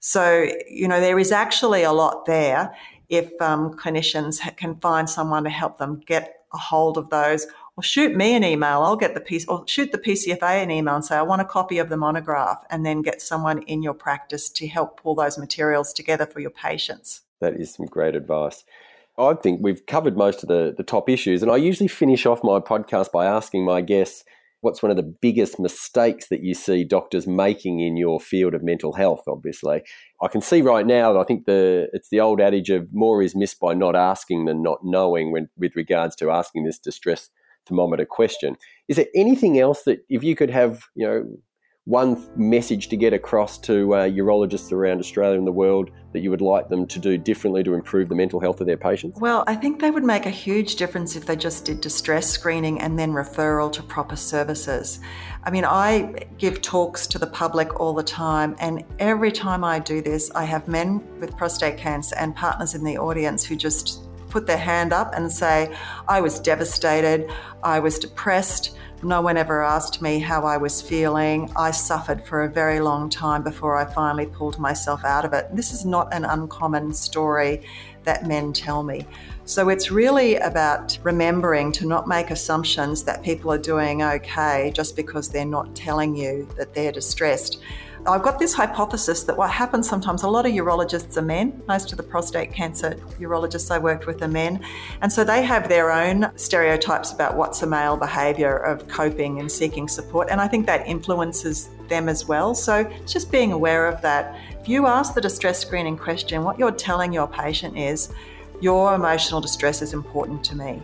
So, 0.00 0.48
you 0.68 0.86
know, 0.88 1.00
there 1.00 1.18
is 1.18 1.32
actually 1.32 1.82
a 1.82 1.92
lot 1.92 2.26
there 2.26 2.74
if 3.08 3.30
um, 3.40 3.74
clinicians 3.74 4.40
can 4.56 4.76
find 4.76 5.08
someone 5.08 5.44
to 5.44 5.50
help 5.50 5.78
them 5.78 6.02
get 6.04 6.42
a 6.52 6.58
hold 6.58 6.98
of 6.98 7.10
those 7.10 7.46
or 7.78 7.82
shoot 7.82 8.16
me 8.16 8.34
an 8.34 8.42
email. 8.42 8.82
I'll 8.82 8.96
get 8.96 9.14
the 9.14 9.20
piece 9.20 9.46
or 9.46 9.62
shoot 9.68 9.92
the 9.92 9.98
PCFA 9.98 10.64
an 10.64 10.70
email 10.72 10.96
and 10.96 11.04
say, 11.04 11.14
I 11.14 11.22
want 11.22 11.42
a 11.42 11.44
copy 11.44 11.78
of 11.78 11.88
the 11.88 11.96
monograph 11.96 12.64
and 12.70 12.84
then 12.84 13.02
get 13.02 13.22
someone 13.22 13.62
in 13.62 13.84
your 13.84 13.94
practice 13.94 14.50
to 14.50 14.66
help 14.66 15.00
pull 15.00 15.14
those 15.14 15.38
materials 15.38 15.92
together 15.92 16.26
for 16.26 16.40
your 16.40 16.50
patients. 16.50 17.20
That 17.40 17.54
is 17.54 17.72
some 17.72 17.86
great 17.86 18.16
advice. 18.16 18.64
I 19.16 19.34
think 19.34 19.60
we've 19.62 19.86
covered 19.86 20.16
most 20.16 20.42
of 20.42 20.48
the, 20.48 20.74
the 20.76 20.82
top 20.82 21.08
issues, 21.08 21.40
and 21.40 21.52
I 21.52 21.56
usually 21.56 21.86
finish 21.86 22.26
off 22.26 22.42
my 22.42 22.58
podcast 22.58 23.12
by 23.12 23.26
asking 23.26 23.64
my 23.64 23.80
guests 23.80 24.24
what's 24.60 24.82
one 24.82 24.90
of 24.90 24.96
the 24.96 25.14
biggest 25.20 25.60
mistakes 25.60 26.30
that 26.30 26.42
you 26.42 26.54
see 26.54 26.82
doctors 26.82 27.28
making 27.28 27.78
in 27.78 27.96
your 27.96 28.18
field 28.18 28.54
of 28.54 28.62
mental 28.64 28.92
health 28.92 29.22
obviously 29.28 29.80
i 30.20 30.26
can 30.26 30.40
see 30.40 30.60
right 30.62 30.84
now 30.84 31.12
that 31.12 31.18
i 31.20 31.22
think 31.22 31.46
the 31.46 31.88
it's 31.92 32.08
the 32.10 32.18
old 32.18 32.40
adage 32.40 32.68
of 32.68 32.88
more 32.92 33.22
is 33.22 33.36
missed 33.36 33.60
by 33.60 33.72
not 33.72 33.94
asking 33.94 34.46
than 34.46 34.60
not 34.60 34.80
knowing 34.82 35.30
when 35.30 35.48
with 35.56 35.76
regards 35.76 36.16
to 36.16 36.28
asking 36.28 36.64
this 36.64 36.76
distress 36.76 37.30
thermometer 37.68 38.04
question 38.04 38.56
is 38.88 38.96
there 38.96 39.06
anything 39.14 39.58
else 39.58 39.82
that 39.84 40.04
if 40.08 40.22
you 40.24 40.34
could 40.34 40.50
have 40.50 40.82
you 40.94 41.06
know 41.06 41.24
one 41.88 42.22
message 42.36 42.88
to 42.88 42.98
get 42.98 43.14
across 43.14 43.56
to 43.56 43.94
uh, 43.94 44.06
urologists 44.06 44.72
around 44.72 44.98
Australia 44.98 45.38
and 45.38 45.46
the 45.46 45.52
world 45.52 45.90
that 46.12 46.20
you 46.20 46.28
would 46.28 46.42
like 46.42 46.68
them 46.68 46.86
to 46.86 46.98
do 46.98 47.16
differently 47.16 47.62
to 47.62 47.72
improve 47.72 48.10
the 48.10 48.14
mental 48.14 48.40
health 48.40 48.60
of 48.60 48.66
their 48.66 48.76
patients? 48.76 49.18
Well, 49.18 49.42
I 49.46 49.54
think 49.54 49.80
they 49.80 49.90
would 49.90 50.04
make 50.04 50.26
a 50.26 50.30
huge 50.30 50.76
difference 50.76 51.16
if 51.16 51.24
they 51.24 51.34
just 51.34 51.64
did 51.64 51.80
distress 51.80 52.28
screening 52.28 52.78
and 52.78 52.98
then 52.98 53.12
referral 53.12 53.72
to 53.72 53.82
proper 53.82 54.16
services. 54.16 55.00
I 55.44 55.50
mean, 55.50 55.64
I 55.64 56.26
give 56.36 56.60
talks 56.60 57.06
to 57.06 57.18
the 57.18 57.26
public 57.26 57.80
all 57.80 57.94
the 57.94 58.02
time, 58.02 58.54
and 58.58 58.84
every 58.98 59.32
time 59.32 59.64
I 59.64 59.78
do 59.78 60.02
this, 60.02 60.30
I 60.32 60.44
have 60.44 60.68
men 60.68 61.02
with 61.20 61.38
prostate 61.38 61.78
cancer 61.78 62.16
and 62.16 62.36
partners 62.36 62.74
in 62.74 62.84
the 62.84 62.98
audience 62.98 63.46
who 63.46 63.56
just 63.56 64.07
put 64.28 64.46
their 64.46 64.58
hand 64.58 64.92
up 64.92 65.14
and 65.14 65.30
say, 65.30 65.74
I 66.08 66.20
was 66.20 66.40
devastated, 66.40 67.30
I 67.62 67.80
was 67.80 67.98
depressed. 67.98 68.76
No 69.02 69.20
one 69.20 69.36
ever 69.36 69.62
asked 69.62 70.02
me 70.02 70.18
how 70.18 70.42
I 70.42 70.56
was 70.56 70.82
feeling. 70.82 71.52
I 71.56 71.70
suffered 71.70 72.26
for 72.26 72.42
a 72.42 72.48
very 72.48 72.80
long 72.80 73.08
time 73.08 73.44
before 73.44 73.76
I 73.76 73.84
finally 73.84 74.26
pulled 74.26 74.58
myself 74.58 75.04
out 75.04 75.24
of 75.24 75.32
it. 75.32 75.46
This 75.54 75.72
is 75.72 75.84
not 75.84 76.12
an 76.12 76.24
uncommon 76.24 76.92
story 76.92 77.64
that 78.02 78.26
men 78.26 78.52
tell 78.52 78.82
me. 78.82 79.06
So 79.44 79.68
it's 79.68 79.90
really 79.90 80.36
about 80.36 80.98
remembering 81.02 81.70
to 81.72 81.86
not 81.86 82.08
make 82.08 82.30
assumptions 82.30 83.04
that 83.04 83.22
people 83.22 83.52
are 83.52 83.58
doing 83.58 84.02
okay 84.02 84.72
just 84.74 84.96
because 84.96 85.28
they're 85.28 85.44
not 85.44 85.76
telling 85.76 86.16
you 86.16 86.48
that 86.56 86.74
they're 86.74 86.92
distressed. 86.92 87.60
I've 88.12 88.22
got 88.22 88.38
this 88.38 88.54
hypothesis 88.54 89.24
that 89.24 89.36
what 89.36 89.50
happens 89.50 89.88
sometimes, 89.88 90.22
a 90.22 90.28
lot 90.28 90.46
of 90.46 90.52
urologists 90.52 91.16
are 91.16 91.22
men. 91.22 91.62
Most 91.68 91.92
of 91.92 91.98
the 91.98 92.02
prostate 92.02 92.52
cancer 92.52 92.94
urologists 93.18 93.70
I 93.70 93.78
worked 93.78 94.06
with 94.06 94.22
are 94.22 94.28
men. 94.28 94.64
And 95.02 95.12
so 95.12 95.24
they 95.24 95.42
have 95.42 95.68
their 95.68 95.90
own 95.90 96.30
stereotypes 96.36 97.12
about 97.12 97.36
what's 97.36 97.62
a 97.62 97.66
male 97.66 97.96
behaviour 97.96 98.56
of 98.56 98.88
coping 98.88 99.40
and 99.40 99.52
seeking 99.52 99.88
support. 99.88 100.28
And 100.30 100.40
I 100.40 100.48
think 100.48 100.64
that 100.66 100.86
influences 100.86 101.68
them 101.88 102.08
as 102.08 102.26
well. 102.26 102.54
So 102.54 102.90
just 103.06 103.30
being 103.30 103.52
aware 103.52 103.86
of 103.86 104.00
that. 104.02 104.40
If 104.60 104.68
you 104.68 104.86
ask 104.86 105.14
the 105.14 105.20
distress 105.20 105.58
screening 105.58 105.98
question, 105.98 106.44
what 106.44 106.58
you're 106.58 106.72
telling 106.72 107.12
your 107.12 107.28
patient 107.28 107.76
is, 107.76 108.10
your 108.60 108.94
emotional 108.94 109.40
distress 109.40 109.82
is 109.82 109.92
important 109.92 110.42
to 110.44 110.56
me. 110.56 110.82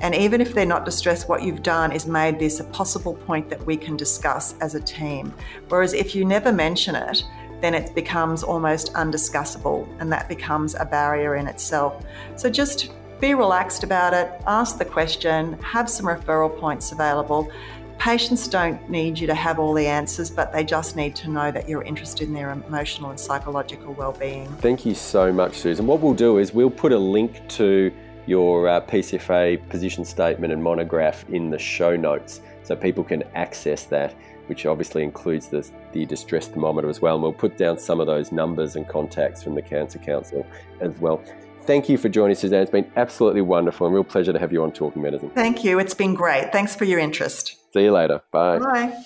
And 0.00 0.14
even 0.14 0.40
if 0.40 0.54
they're 0.54 0.64
not 0.64 0.84
distressed, 0.84 1.28
what 1.28 1.42
you've 1.42 1.62
done 1.62 1.92
is 1.92 2.06
made 2.06 2.38
this 2.38 2.60
a 2.60 2.64
possible 2.64 3.14
point 3.14 3.50
that 3.50 3.64
we 3.66 3.76
can 3.76 3.96
discuss 3.96 4.54
as 4.60 4.74
a 4.74 4.80
team. 4.80 5.34
Whereas 5.68 5.92
if 5.92 6.14
you 6.14 6.24
never 6.24 6.52
mention 6.52 6.94
it, 6.94 7.24
then 7.60 7.74
it 7.74 7.94
becomes 7.94 8.42
almost 8.42 8.92
undiscussable 8.94 9.88
and 10.00 10.12
that 10.12 10.28
becomes 10.28 10.76
a 10.76 10.84
barrier 10.84 11.36
in 11.36 11.48
itself. 11.48 12.04
So 12.36 12.48
just 12.48 12.92
be 13.20 13.34
relaxed 13.34 13.82
about 13.82 14.14
it, 14.14 14.30
ask 14.46 14.78
the 14.78 14.84
question, 14.84 15.54
have 15.54 15.90
some 15.90 16.06
referral 16.06 16.56
points 16.60 16.92
available. 16.92 17.50
Patients 17.98 18.46
don't 18.46 18.88
need 18.88 19.18
you 19.18 19.26
to 19.26 19.34
have 19.34 19.58
all 19.58 19.74
the 19.74 19.88
answers, 19.88 20.30
but 20.30 20.52
they 20.52 20.62
just 20.62 20.94
need 20.94 21.16
to 21.16 21.28
know 21.28 21.50
that 21.50 21.68
you're 21.68 21.82
interested 21.82 22.28
in 22.28 22.34
their 22.34 22.52
emotional 22.52 23.10
and 23.10 23.18
psychological 23.18 23.92
well-being. 23.94 24.46
Thank 24.58 24.86
you 24.86 24.94
so 24.94 25.32
much, 25.32 25.56
Susan. 25.56 25.84
What 25.84 25.98
we'll 25.98 26.14
do 26.14 26.38
is 26.38 26.54
we'll 26.54 26.70
put 26.70 26.92
a 26.92 26.98
link 26.98 27.40
to 27.48 27.92
your 28.28 28.68
uh, 28.68 28.80
PCFA 28.82 29.66
position 29.70 30.04
statement 30.04 30.52
and 30.52 30.62
monograph 30.62 31.28
in 31.30 31.50
the 31.50 31.58
show 31.58 31.96
notes 31.96 32.40
so 32.62 32.76
people 32.76 33.02
can 33.02 33.24
access 33.34 33.84
that, 33.84 34.14
which 34.46 34.66
obviously 34.66 35.02
includes 35.02 35.48
the, 35.48 35.68
the 35.92 36.04
distress 36.04 36.46
thermometer 36.46 36.88
as 36.90 37.00
well. 37.00 37.14
And 37.14 37.22
we'll 37.22 37.32
put 37.32 37.56
down 37.56 37.78
some 37.78 38.00
of 38.00 38.06
those 38.06 38.30
numbers 38.30 38.76
and 38.76 38.86
contacts 38.86 39.42
from 39.42 39.54
the 39.54 39.62
Cancer 39.62 39.98
Council 39.98 40.46
as 40.80 40.96
well. 40.98 41.22
Thank 41.62 41.88
you 41.88 41.96
for 41.96 42.08
joining, 42.08 42.36
Suzanne. 42.36 42.62
It's 42.62 42.70
been 42.70 42.90
absolutely 42.96 43.42
wonderful 43.42 43.86
and 43.86 43.94
real 43.94 44.04
pleasure 44.04 44.32
to 44.32 44.38
have 44.38 44.52
you 44.52 44.62
on 44.62 44.72
Talking 44.72 45.02
Medicine. 45.02 45.30
Thank 45.30 45.64
you. 45.64 45.78
It's 45.78 45.94
been 45.94 46.14
great. 46.14 46.52
Thanks 46.52 46.74
for 46.74 46.84
your 46.84 46.98
interest. 46.98 47.56
See 47.72 47.84
you 47.84 47.92
later. 47.92 48.20
Bye. 48.30 48.58
Bye. 48.58 49.02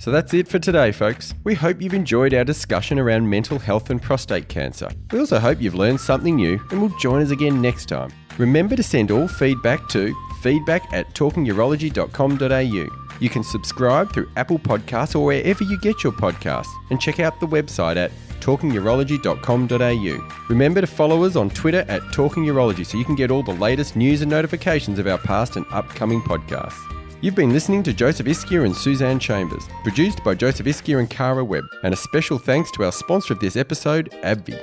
So 0.00 0.10
that's 0.10 0.32
it 0.32 0.48
for 0.48 0.58
today, 0.58 0.92
folks. 0.92 1.34
We 1.44 1.54
hope 1.54 1.82
you've 1.82 1.92
enjoyed 1.92 2.32
our 2.32 2.42
discussion 2.42 2.98
around 2.98 3.28
mental 3.28 3.58
health 3.58 3.90
and 3.90 4.00
prostate 4.00 4.48
cancer. 4.48 4.88
We 5.12 5.18
also 5.18 5.38
hope 5.38 5.60
you've 5.60 5.74
learned 5.74 6.00
something 6.00 6.36
new 6.36 6.58
and 6.70 6.80
will 6.80 6.96
join 6.96 7.20
us 7.20 7.30
again 7.30 7.60
next 7.60 7.90
time. 7.90 8.10
Remember 8.38 8.76
to 8.76 8.82
send 8.82 9.10
all 9.10 9.28
feedback 9.28 9.90
to 9.90 10.14
feedback 10.40 10.90
at 10.94 11.10
talkingurology.com.au. 11.10 13.18
You 13.20 13.28
can 13.28 13.44
subscribe 13.44 14.10
through 14.14 14.30
Apple 14.36 14.58
Podcasts 14.58 15.14
or 15.14 15.22
wherever 15.22 15.64
you 15.64 15.78
get 15.80 16.02
your 16.02 16.14
podcasts 16.14 16.72
and 16.88 16.98
check 16.98 17.20
out 17.20 17.38
the 17.38 17.46
website 17.46 17.96
at 17.96 18.10
talkingurology.com.au. 18.40 20.46
Remember 20.48 20.80
to 20.80 20.86
follow 20.86 21.24
us 21.24 21.36
on 21.36 21.50
Twitter 21.50 21.84
at 21.88 22.00
talkingurology 22.04 22.86
so 22.86 22.96
you 22.96 23.04
can 23.04 23.16
get 23.16 23.30
all 23.30 23.42
the 23.42 23.52
latest 23.52 23.96
news 23.96 24.22
and 24.22 24.30
notifications 24.30 24.98
of 24.98 25.06
our 25.06 25.18
past 25.18 25.56
and 25.56 25.66
upcoming 25.70 26.22
podcasts. 26.22 26.99
You've 27.22 27.34
been 27.34 27.52
listening 27.52 27.82
to 27.82 27.92
Joseph 27.92 28.26
Ischia 28.26 28.64
and 28.64 28.74
Suzanne 28.74 29.18
Chambers, 29.18 29.68
produced 29.82 30.24
by 30.24 30.34
Joseph 30.34 30.64
Ischia 30.64 31.00
and 31.00 31.10
Cara 31.10 31.44
Webb, 31.44 31.64
and 31.82 31.92
a 31.92 31.96
special 31.96 32.38
thanks 32.38 32.70
to 32.70 32.84
our 32.84 32.92
sponsor 32.92 33.34
of 33.34 33.40
this 33.40 33.56
episode, 33.56 34.08
AbbVie. 34.22 34.58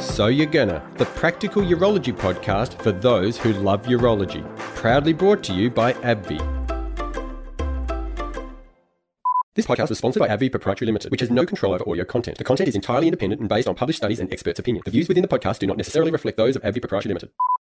So 0.00 0.28
You're 0.28 0.46
Gonna, 0.46 0.82
the 0.96 1.04
practical 1.04 1.60
urology 1.60 2.16
podcast 2.16 2.80
for 2.80 2.92
those 2.92 3.36
who 3.36 3.52
love 3.52 3.82
urology. 3.82 4.42
Proudly 4.74 5.12
brought 5.12 5.44
to 5.44 5.52
you 5.52 5.68
by 5.68 5.92
AbbVie. 5.92 6.40
This 9.54 9.66
podcast 9.66 9.90
was 9.90 9.98
sponsored 9.98 10.20
by 10.20 10.28
AbbVie 10.28 10.50
Proprietary 10.50 10.86
Limited, 10.86 11.10
which 11.10 11.20
has 11.20 11.30
no 11.30 11.44
control 11.44 11.74
over 11.74 11.86
audio 11.86 12.06
content. 12.06 12.38
The 12.38 12.44
content 12.44 12.70
is 12.70 12.74
entirely 12.74 13.08
independent 13.08 13.40
and 13.40 13.50
based 13.50 13.68
on 13.68 13.74
published 13.74 13.98
studies 13.98 14.18
and 14.18 14.32
experts' 14.32 14.58
opinion. 14.58 14.80
The 14.86 14.90
views 14.90 15.08
within 15.08 15.20
the 15.20 15.28
podcast 15.28 15.58
do 15.58 15.66
not 15.66 15.76
necessarily 15.76 16.10
reflect 16.10 16.38
those 16.38 16.56
of 16.56 16.62
AbbVie 16.62 16.80
Proprietary 16.80 17.10
Limited. 17.10 17.30